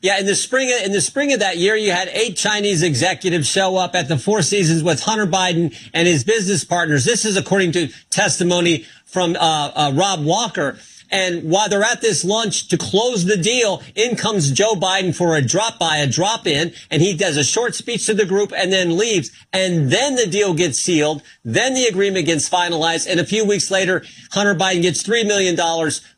Yeah, 0.01 0.21
in 0.21 0.27
the 0.27 0.37
spring 0.37 0.71
in 0.85 0.93
the 0.93 1.01
spring 1.01 1.33
of 1.33 1.41
that 1.41 1.57
year, 1.57 1.75
you 1.75 1.91
had 1.91 2.07
eight 2.13 2.37
Chinese 2.37 2.85
executives 2.85 3.49
show 3.49 3.77
up 3.77 3.97
at 3.97 4.07
the 4.07 4.17
Four 4.17 4.43
Seasons 4.43 4.85
with 4.85 5.03
Hunter 5.03 5.27
Biden 5.27 5.75
and 5.93 6.07
his 6.07 6.23
business 6.23 6.63
partners. 6.63 7.05
This 7.05 7.25
is 7.25 7.37
according 7.37 7.73
to 7.73 7.89
testimony 8.09 8.87
from 9.07 9.35
uh, 9.35 9.73
uh, 9.75 9.93
Rob 9.97 10.25
Walker. 10.25 10.79
And 11.11 11.51
while 11.51 11.69
they're 11.69 11.83
at 11.83 12.01
this 12.01 12.25
lunch 12.25 12.69
to 12.69 12.77
close 12.77 13.25
the 13.25 13.37
deal, 13.37 13.83
in 13.95 14.17
comes 14.17 14.51
Joe 14.51 14.75
Biden 14.75 15.15
for 15.15 15.37
a 15.37 15.43
drop 15.43 15.79
by, 15.79 15.99
a 15.99 16.07
drop 16.07 16.47
in, 16.47 16.73
and 16.91 17.03
he 17.03 17.17
does 17.17 17.37
a 17.37 17.45
short 17.45 17.75
speech 17.75 18.07
to 18.07 18.15
the 18.15 18.27
group 18.27 18.53
and 18.55 18.73
then 18.73 18.97
leaves. 18.97 19.31
And 19.53 19.91
then 19.91 20.17
the 20.17 20.27
deal 20.27 20.55
gets 20.55 20.79
sealed. 20.79 21.23
Then 21.45 21.75
the 21.75 21.87
agreement 21.87 22.27
gets 22.27 22.49
finalized. 22.49 23.07
And 23.09 23.21
a 23.21 23.25
few 23.25 23.45
weeks 23.45 23.71
later, 23.71 24.05
Hunter 24.33 24.55
Biden 24.55 24.83
gets 24.83 25.03
$3 25.03 25.27
million 25.27 25.57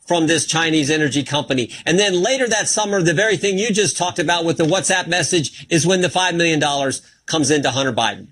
from 0.06 0.26
this 0.26 0.46
Chinese 0.46 0.90
energy 0.90 1.22
company. 1.22 1.70
And 1.86 1.98
then 1.98 2.20
later 2.20 2.48
that 2.48 2.68
summer, 2.68 3.00
the 3.02 3.14
very 3.14 3.36
thing 3.36 3.58
you 3.58 3.72
just 3.72 3.96
talked 3.96 4.18
about 4.18 4.44
with 4.44 4.56
the 4.56 4.64
WhatsApp 4.64 5.06
message 5.06 5.66
is 5.70 5.86
when 5.86 6.00
the 6.00 6.08
$5 6.08 6.34
million 6.34 6.60
comes 7.26 7.50
into 7.50 7.70
Hunter 7.70 7.92
Biden. 7.92 8.28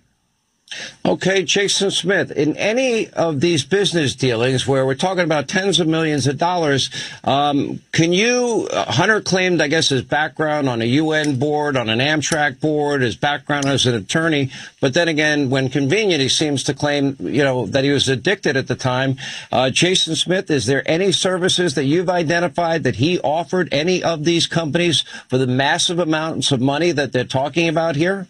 Okay, 1.05 1.43
Jason 1.43 1.91
Smith, 1.91 2.31
in 2.31 2.57
any 2.57 3.09
of 3.11 3.41
these 3.41 3.65
business 3.65 4.15
dealings 4.15 4.67
where 4.67 4.85
we're 4.85 4.95
talking 4.95 5.25
about 5.25 5.49
tens 5.49 5.81
of 5.81 5.87
millions 5.87 6.27
of 6.27 6.37
dollars, 6.37 6.91
um, 7.25 7.81
can 7.93 8.13
you, 8.13 8.69
uh, 8.71 8.93
Hunter 8.93 9.21
claimed, 9.21 9.63
I 9.63 9.69
guess, 9.69 9.89
his 9.89 10.03
background 10.03 10.69
on 10.69 10.83
a 10.83 10.85
UN 10.85 11.39
board, 11.39 11.77
on 11.77 11.89
an 11.89 11.99
Amtrak 12.01 12.61
board, 12.61 13.01
his 13.01 13.17
background 13.17 13.67
as 13.67 13.87
an 13.87 13.95
attorney, 13.95 14.51
but 14.81 14.95
then 14.95 15.09
again, 15.09 15.49
when 15.51 15.71
convenient, 15.71 16.21
he 16.21 16.29
seems 16.29 16.63
to 16.65 16.75
claim, 16.75 17.17
you 17.21 17.43
know, 17.43 17.67
that 17.67 17.85
he 17.85 17.91
was 17.91 18.09
addicted 18.09 18.57
at 18.57 18.69
the 18.69 18.77
time. 18.77 19.17
Uh, 19.51 19.71
Jason 19.71 20.15
Smith, 20.15 20.51
is 20.51 20.67
there 20.67 20.83
any 20.85 21.13
services 21.13 21.75
that 21.75 21.85
you've 21.85 22.11
identified 22.11 22.83
that 22.83 22.97
he 22.97 23.19
offered 23.21 23.69
any 23.73 24.03
of 24.03 24.25
these 24.25 24.47
companies 24.47 25.03
for 25.29 25.39
the 25.39 25.47
massive 25.47 25.99
amounts 25.99 26.53
of 26.53 26.61
money 26.61 26.93
that 26.93 27.13
they're 27.13 27.25
talking 27.25 27.69
about 27.69 27.97
here? 27.97 28.27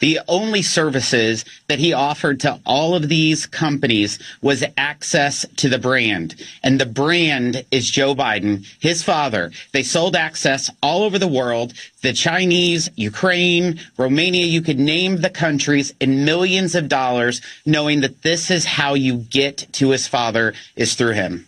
The 0.00 0.20
only 0.28 0.62
services 0.62 1.44
that 1.68 1.78
he 1.78 1.92
offered 1.92 2.40
to 2.40 2.60
all 2.66 2.94
of 2.94 3.08
these 3.08 3.46
companies 3.46 4.18
was 4.42 4.64
access 4.76 5.46
to 5.56 5.68
the 5.68 5.78
brand. 5.78 6.34
And 6.62 6.80
the 6.80 6.86
brand 6.86 7.64
is 7.70 7.90
Joe 7.90 8.14
Biden, 8.14 8.66
his 8.80 9.02
father. 9.02 9.52
They 9.72 9.82
sold 9.82 10.16
access 10.16 10.70
all 10.82 11.02
over 11.02 11.18
the 11.18 11.26
world. 11.26 11.72
The 12.02 12.12
Chinese, 12.12 12.90
Ukraine, 12.96 13.80
Romania, 13.96 14.46
you 14.46 14.62
could 14.62 14.78
name 14.78 15.16
the 15.18 15.30
countries 15.30 15.94
in 16.00 16.24
millions 16.24 16.74
of 16.74 16.88
dollars, 16.88 17.40
knowing 17.64 18.00
that 18.02 18.22
this 18.22 18.50
is 18.50 18.64
how 18.64 18.94
you 18.94 19.18
get 19.18 19.66
to 19.72 19.90
his 19.90 20.06
father 20.06 20.54
is 20.76 20.94
through 20.94 21.12
him. 21.12 21.46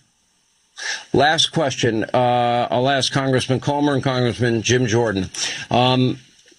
Last 1.13 1.49
question. 1.53 2.05
Uh, 2.05 2.69
I'll 2.71 2.89
ask 2.89 3.13
Congressman 3.13 3.61
Comer 3.61 3.95
and 3.95 4.03
Congressman 4.03 4.63
Jim 4.63 4.87
Jordan. 4.87 5.31
Um, 5.71 6.19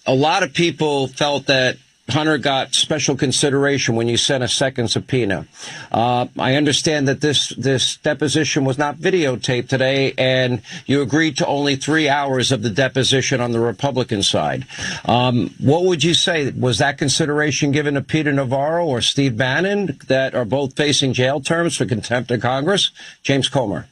a 0.10 0.16
lot 0.16 0.42
of 0.42 0.54
people 0.54 1.08
felt 1.08 1.46
that 1.46 1.78
Hunter 2.10 2.40
got 2.40 2.74
special 2.74 3.16
consideration 3.16 3.96
when 3.96 4.08
you 4.08 4.18
sent 4.18 4.44
a 4.44 4.48
second 4.48 4.88
subpoena. 4.88 5.46
Uh, 5.92 6.26
I 6.40 6.56
understand 6.56 7.08
that 7.08 7.22
this 7.22 7.50
this 7.50 7.98
deposition 7.98 8.66
was 8.66 8.80
not 8.80 8.98
videotaped 8.98 9.68
today, 9.68 10.16
and 10.18 10.64
you 10.88 11.04
agreed 11.04 11.38
to 11.38 11.46
only 11.46 11.76
three 11.76 12.10
hours 12.10 12.52
of 12.52 12.64
the 12.64 12.72
deposition 12.72 13.40
on 13.40 13.52
the 13.52 13.60
Republican 13.60 14.24
side. 14.24 14.66
Um, 15.06 15.54
what 15.60 15.84
would 15.84 16.04
you 16.04 16.16
say 16.16 16.50
was 16.50 16.80
that 16.80 16.98
consideration 16.98 17.72
given 17.72 17.94
to 17.94 18.02
Peter 18.02 18.34
Navarro 18.34 18.88
or 18.88 19.02
Steve 19.02 19.38
Bannon, 19.38 20.00
that 20.08 20.34
are 20.34 20.46
both 20.46 20.76
facing 20.76 21.14
jail 21.14 21.40
terms 21.40 21.78
for 21.78 21.86
contempt 21.86 22.32
of 22.32 22.42
Congress? 22.42 22.90
James 23.22 23.48
Comer. 23.48 23.88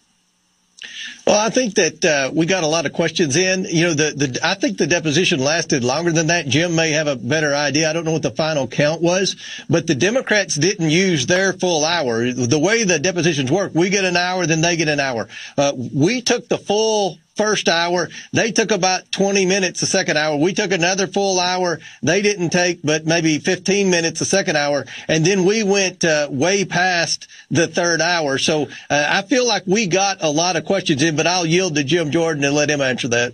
Well, 1.26 1.40
I 1.40 1.50
think 1.50 1.76
that 1.76 2.06
uh, 2.06 2.32
we 2.34 2.46
got 2.46 2.64
a 2.64 2.68
lot 2.68 2.86
of 2.86 2.94
questions 2.94 3.36
in. 3.36 3.66
You 3.66 3.88
know, 3.88 3.94
the, 3.94 4.14
the 4.16 4.40
I 4.44 4.54
think 4.54 4.78
the 4.78 4.88
deposition 4.88 5.40
lasted 5.40 5.84
longer 5.84 6.12
than 6.12 6.28
that. 6.28 6.48
Jim 6.48 6.76
may 6.76 6.92
have 6.92 7.08
a 7.08 7.16
better 7.16 7.54
idea. 7.54 7.90
I 7.90 7.94
don't 7.94 8.06
know 8.06 8.14
what 8.14 8.22
the 8.22 8.32
final 8.32 8.68
count 8.68 9.02
was, 9.02 9.36
but 9.70 9.88
the 9.88 9.96
Democrats 9.96 10.56
didn't 10.56 10.90
use 10.90 11.26
their 11.26 11.52
full 11.54 11.84
hour. 11.84 12.32
The 12.32 12.60
way 12.60 12.84
the 12.84 13.00
depositions 13.00 13.52
work, 13.52 13.74
we 13.76 13.90
get 13.90 14.06
an 14.06 14.16
hour, 14.16 14.46
then 14.46 14.62
they 14.62 14.78
get 14.78 14.88
an 14.88 15.00
hour. 15.00 15.28
Uh, 15.58 15.74
we 15.76 16.22
took 16.22 16.48
the 16.48 16.58
full 16.58 17.18
first 17.38 17.70
hour. 17.70 18.10
They 18.34 18.52
took 18.52 18.72
about 18.72 19.12
20 19.12 19.46
minutes 19.46 19.80
the 19.80 19.86
second 19.86 20.18
hour. 20.18 20.36
We 20.36 20.54
took 20.54 20.72
another 20.72 21.08
full 21.08 21.40
hour. 21.40 21.80
They 22.02 22.22
didn't 22.22 22.50
take 22.50 22.82
but 22.84 23.06
maybe 23.06 23.40
15 23.40 23.90
minutes 23.90 24.20
the 24.20 24.26
second 24.26 24.56
hour. 24.56 24.86
And 25.08 25.26
then 25.26 25.46
we 25.46 25.64
went 25.64 26.04
uh, 26.04 26.28
way 26.30 26.66
past 26.66 27.28
the 27.52 27.68
third 27.68 28.02
hour. 28.02 28.38
So 28.38 28.64
uh, 28.90 29.08
I 29.10 29.22
feel 29.22 29.48
like 29.48 29.64
we 29.68 29.88
got 29.88 30.18
a 30.22 30.30
lot 30.30 30.56
of 30.56 30.66
questions 30.66 31.02
in, 31.02 31.16
but 31.16 31.28
I'll 31.28 31.46
yield 31.46 31.76
to 31.76 31.84
Jim 31.84 32.12
Jordan 32.12 32.44
and 32.44 32.56
let 32.56 32.70
him 32.70 32.82
answer 32.82 33.08
that. 33.10 33.34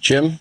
Jim? 0.00 0.40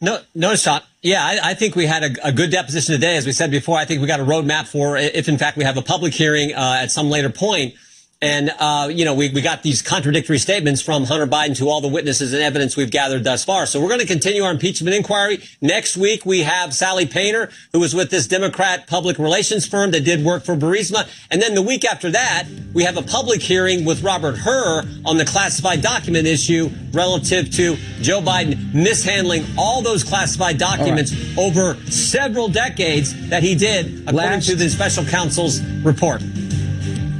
No, 0.00 0.20
no, 0.34 0.54
Sean. 0.56 0.80
Yeah, 1.02 1.24
I, 1.24 1.50
I 1.50 1.54
think 1.54 1.76
we 1.76 1.86
had 1.86 2.02
a, 2.02 2.28
a, 2.28 2.32
good 2.32 2.50
deposition 2.50 2.94
today. 2.94 3.16
As 3.16 3.26
we 3.26 3.32
said 3.32 3.50
before, 3.50 3.78
I 3.78 3.84
think 3.84 4.00
we 4.00 4.06
got 4.06 4.20
a 4.20 4.24
roadmap 4.24 4.66
for 4.66 4.96
if, 4.96 5.28
in 5.28 5.38
fact, 5.38 5.56
we 5.56 5.64
have 5.64 5.76
a 5.76 5.82
public 5.82 6.12
hearing 6.12 6.54
uh, 6.54 6.78
at 6.80 6.90
some 6.90 7.08
later 7.08 7.30
point 7.30 7.74
and, 8.22 8.52
uh, 8.58 8.90
you 8.92 9.06
know, 9.06 9.14
we, 9.14 9.30
we 9.30 9.40
got 9.40 9.62
these 9.62 9.80
contradictory 9.80 10.38
statements 10.38 10.82
from 10.82 11.04
Hunter 11.04 11.26
Biden 11.26 11.56
to 11.56 11.70
all 11.70 11.80
the 11.80 11.88
witnesses 11.88 12.34
and 12.34 12.42
evidence 12.42 12.76
we've 12.76 12.90
gathered 12.90 13.24
thus 13.24 13.46
far. 13.46 13.64
So 13.64 13.80
we're 13.80 13.88
going 13.88 14.00
to 14.00 14.06
continue 14.06 14.42
our 14.42 14.50
impeachment 14.50 14.94
inquiry. 14.94 15.42
Next 15.62 15.96
week, 15.96 16.26
we 16.26 16.40
have 16.40 16.74
Sally 16.74 17.06
Painter, 17.06 17.50
who 17.72 17.80
was 17.80 17.94
with 17.94 18.10
this 18.10 18.26
Democrat 18.26 18.86
public 18.86 19.18
relations 19.18 19.66
firm 19.66 19.92
that 19.92 20.04
did 20.04 20.22
work 20.22 20.44
for 20.44 20.54
Burisma. 20.54 21.08
And 21.30 21.40
then 21.40 21.54
the 21.54 21.62
week 21.62 21.86
after 21.86 22.10
that, 22.10 22.44
we 22.74 22.84
have 22.84 22.98
a 22.98 23.02
public 23.02 23.40
hearing 23.40 23.86
with 23.86 24.02
Robert 24.02 24.36
Hur 24.36 24.82
on 25.06 25.16
the 25.16 25.24
classified 25.24 25.80
document 25.80 26.26
issue 26.26 26.68
relative 26.92 27.50
to 27.52 27.76
Joe 28.02 28.20
Biden 28.20 28.74
mishandling 28.74 29.46
all 29.56 29.80
those 29.80 30.04
classified 30.04 30.58
documents 30.58 31.14
right. 31.14 31.38
over 31.38 31.74
several 31.90 32.48
decades 32.48 33.30
that 33.30 33.42
he 33.42 33.54
did, 33.54 34.02
according 34.02 34.14
Last. 34.14 34.48
to 34.48 34.56
the 34.56 34.68
special 34.68 35.04
counsel's 35.04 35.62
report. 35.82 36.22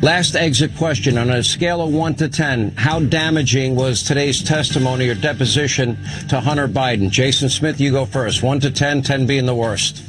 Last 0.03 0.35
exit 0.35 0.75
question 0.77 1.19
on 1.19 1.29
a 1.29 1.43
scale 1.43 1.83
of 1.83 1.93
1 1.93 2.15
to 2.17 2.29
10, 2.31 2.71
how 2.77 3.01
damaging 3.01 3.77
was 3.77 4.03
today's 4.03 4.43
testimony 4.43 5.11
or 5.11 5.15
deposition 5.15 5.99
to 6.31 6.41
Hunter 6.41 6.67
Biden? 6.67 7.11
Jason 7.11 7.51
Smith, 7.51 7.79
you 7.79 7.93
go 7.93 8.07
first. 8.07 8.43
1 8.43 8.61
to 8.61 8.71
10, 8.71 9.03
10 9.03 9.27
being 9.27 9.45
the 9.45 9.55
worst. 9.55 10.03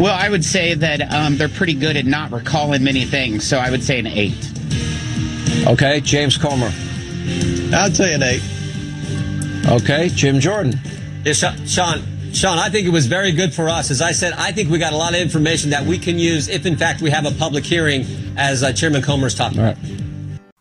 Well, 0.00 0.12
I 0.12 0.28
would 0.28 0.44
say 0.44 0.74
that 0.74 1.12
um, 1.12 1.36
they're 1.36 1.48
pretty 1.48 1.74
good 1.74 1.96
at 1.96 2.04
not 2.04 2.32
recalling 2.32 2.82
many 2.82 3.04
things, 3.04 3.46
so 3.46 3.58
I 3.58 3.70
would 3.70 3.84
say 3.84 4.00
an 4.00 4.08
8. 4.08 4.32
Okay, 5.68 6.00
James 6.00 6.36
Comer. 6.36 6.72
I'd 7.72 7.94
say 7.94 8.14
an 8.14 8.24
8. 8.24 8.42
Okay, 9.68 10.08
Jim 10.08 10.40
Jordan. 10.40 10.80
Yeah, 11.24 11.32
Sean, 11.32 12.02
Sean, 12.34 12.58
I 12.58 12.70
think 12.70 12.86
it 12.86 12.90
was 12.90 13.06
very 13.06 13.32
good 13.32 13.52
for 13.52 13.68
us. 13.68 13.90
As 13.90 14.00
I 14.00 14.12
said, 14.12 14.32
I 14.32 14.52
think 14.52 14.70
we 14.70 14.78
got 14.78 14.92
a 14.92 14.96
lot 14.96 15.14
of 15.14 15.20
information 15.20 15.70
that 15.70 15.84
we 15.84 15.98
can 15.98 16.18
use 16.18 16.48
if, 16.48 16.64
in 16.64 16.76
fact, 16.76 17.02
we 17.02 17.10
have 17.10 17.26
a 17.26 17.30
public 17.32 17.64
hearing, 17.64 18.06
as 18.36 18.62
uh, 18.62 18.72
Chairman 18.72 19.02
Comer's 19.02 19.34
talking 19.34 19.58
about. 19.58 19.76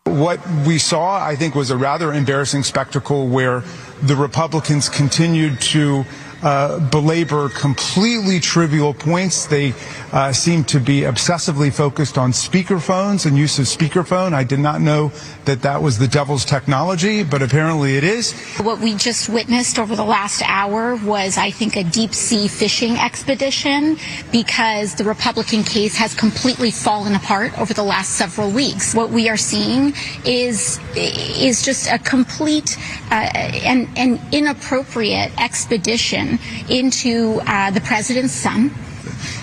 What 0.04 0.46
we 0.68 0.78
saw, 0.78 1.26
I 1.26 1.38
think, 1.38 1.56
was 1.56 1.72
a 1.72 1.78
rather 1.78 2.14
embarrassing 2.14 2.64
spectacle 2.64 3.28
where 3.28 3.64
the 4.02 4.16
Republicans 4.16 4.90
continued 4.90 5.62
to 5.62 6.04
uh, 6.44 6.80
belabor 6.90 7.50
completely 7.50 8.40
trivial 8.40 8.94
points. 8.94 9.46
They 9.46 9.74
uh, 10.12 10.34
seem 10.34 10.64
to 10.66 10.80
be 10.80 11.02
obsessively 11.02 11.74
focused 11.74 12.18
on 12.18 12.32
speakerphones 12.32 13.26
and 13.26 13.38
use 13.38 13.60
of 13.60 13.66
speakerphone. 13.66 14.34
I 14.34 14.44
did 14.44 14.60
not 14.60 14.82
know 14.82 15.12
that 15.46 15.62
that 15.62 15.82
was 15.82 15.98
the 15.98 16.08
devil's 16.08 16.46
technology, 16.46 17.24
but 17.24 17.42
apparently 17.42 17.98
it 17.98 18.04
is. 18.04 18.34
What 18.62 18.80
we 18.80 18.96
just 18.96 19.30
witnessed 19.30 19.80
over 19.80 19.96
the 19.96 20.04
last 20.04 20.42
hour 20.46 20.96
was, 20.98 21.38
I 21.38 21.52
think, 21.52 21.76
a 21.76 21.84
deep 21.84 22.14
sea 22.14 22.48
fishing 22.48 22.98
expedition 22.98 23.98
because 24.32 24.96
the 24.96 25.04
Republican 25.04 25.64
case 25.64 25.96
has 25.96 26.14
completely 26.14 26.72
fallen 26.72 27.16
apart 27.16 27.58
over 27.60 27.74
the 27.74 27.84
last 27.84 28.12
several 28.12 28.50
weeks. 28.52 28.94
What 28.94 29.10
we 29.10 29.30
are 29.30 29.38
seeing 29.38 29.94
is 30.26 30.80
is 30.96 31.62
just 31.62 31.90
a 31.90 32.00
complete 32.00 32.78
uh, 33.10 33.14
and, 33.14 33.88
and 33.98 34.20
inappropriate 34.32 35.32
expedition 35.40 36.31
into 36.70 37.42
uh, 37.46 37.72
the 37.72 37.82
president's 37.82 38.34
son. 38.34 38.72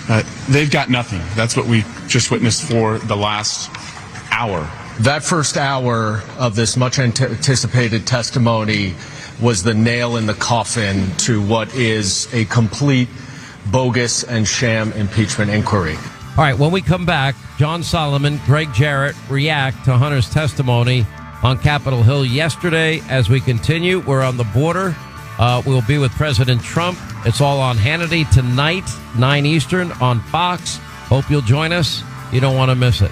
Uh, 0.07 0.23
they've 0.49 0.71
got 0.71 0.89
nothing. 0.89 1.21
That's 1.35 1.55
what 1.55 1.65
we 1.65 1.83
just 2.07 2.31
witnessed 2.31 2.63
for 2.63 2.99
the 2.99 3.15
last 3.15 3.69
hour. 4.31 4.69
That 5.01 5.23
first 5.23 5.57
hour 5.57 6.23
of 6.37 6.55
this 6.55 6.75
much 6.75 6.99
anticipated 6.99 8.05
testimony 8.05 8.95
was 9.41 9.63
the 9.63 9.73
nail 9.73 10.17
in 10.17 10.25
the 10.25 10.33
coffin 10.33 11.15
to 11.17 11.41
what 11.41 11.73
is 11.73 12.27
a 12.33 12.45
complete 12.45 13.07
bogus 13.71 14.23
and 14.23 14.47
sham 14.47 14.91
impeachment 14.93 15.51
inquiry. 15.51 15.95
All 15.95 16.43
right, 16.43 16.57
when 16.57 16.71
we 16.71 16.81
come 16.81 17.05
back, 17.05 17.35
John 17.57 17.83
Solomon, 17.83 18.39
Gregg 18.45 18.73
Jarrett 18.73 19.15
react 19.29 19.85
to 19.85 19.97
Hunter's 19.97 20.29
testimony 20.29 21.05
on 21.43 21.57
Capitol 21.59 22.03
Hill 22.03 22.25
yesterday. 22.25 23.01
As 23.09 23.29
we 23.29 23.39
continue, 23.39 23.99
we're 23.99 24.21
on 24.21 24.37
the 24.37 24.45
border. 24.45 24.95
Uh, 25.39 25.63
we'll 25.65 25.81
be 25.81 25.97
with 25.97 26.11
President 26.11 26.61
Trump. 26.61 26.99
It's 27.25 27.39
all 27.39 27.61
on 27.61 27.77
Hannity 27.77 28.29
tonight, 28.29 28.83
9 29.17 29.45
Eastern 29.45 29.91
on 29.93 30.19
Fox. 30.19 30.77
Hope 31.07 31.29
you'll 31.29 31.41
join 31.41 31.71
us. 31.71 32.03
You 32.33 32.41
don't 32.41 32.57
want 32.57 32.69
to 32.69 32.75
miss 32.75 33.01
it. 33.01 33.11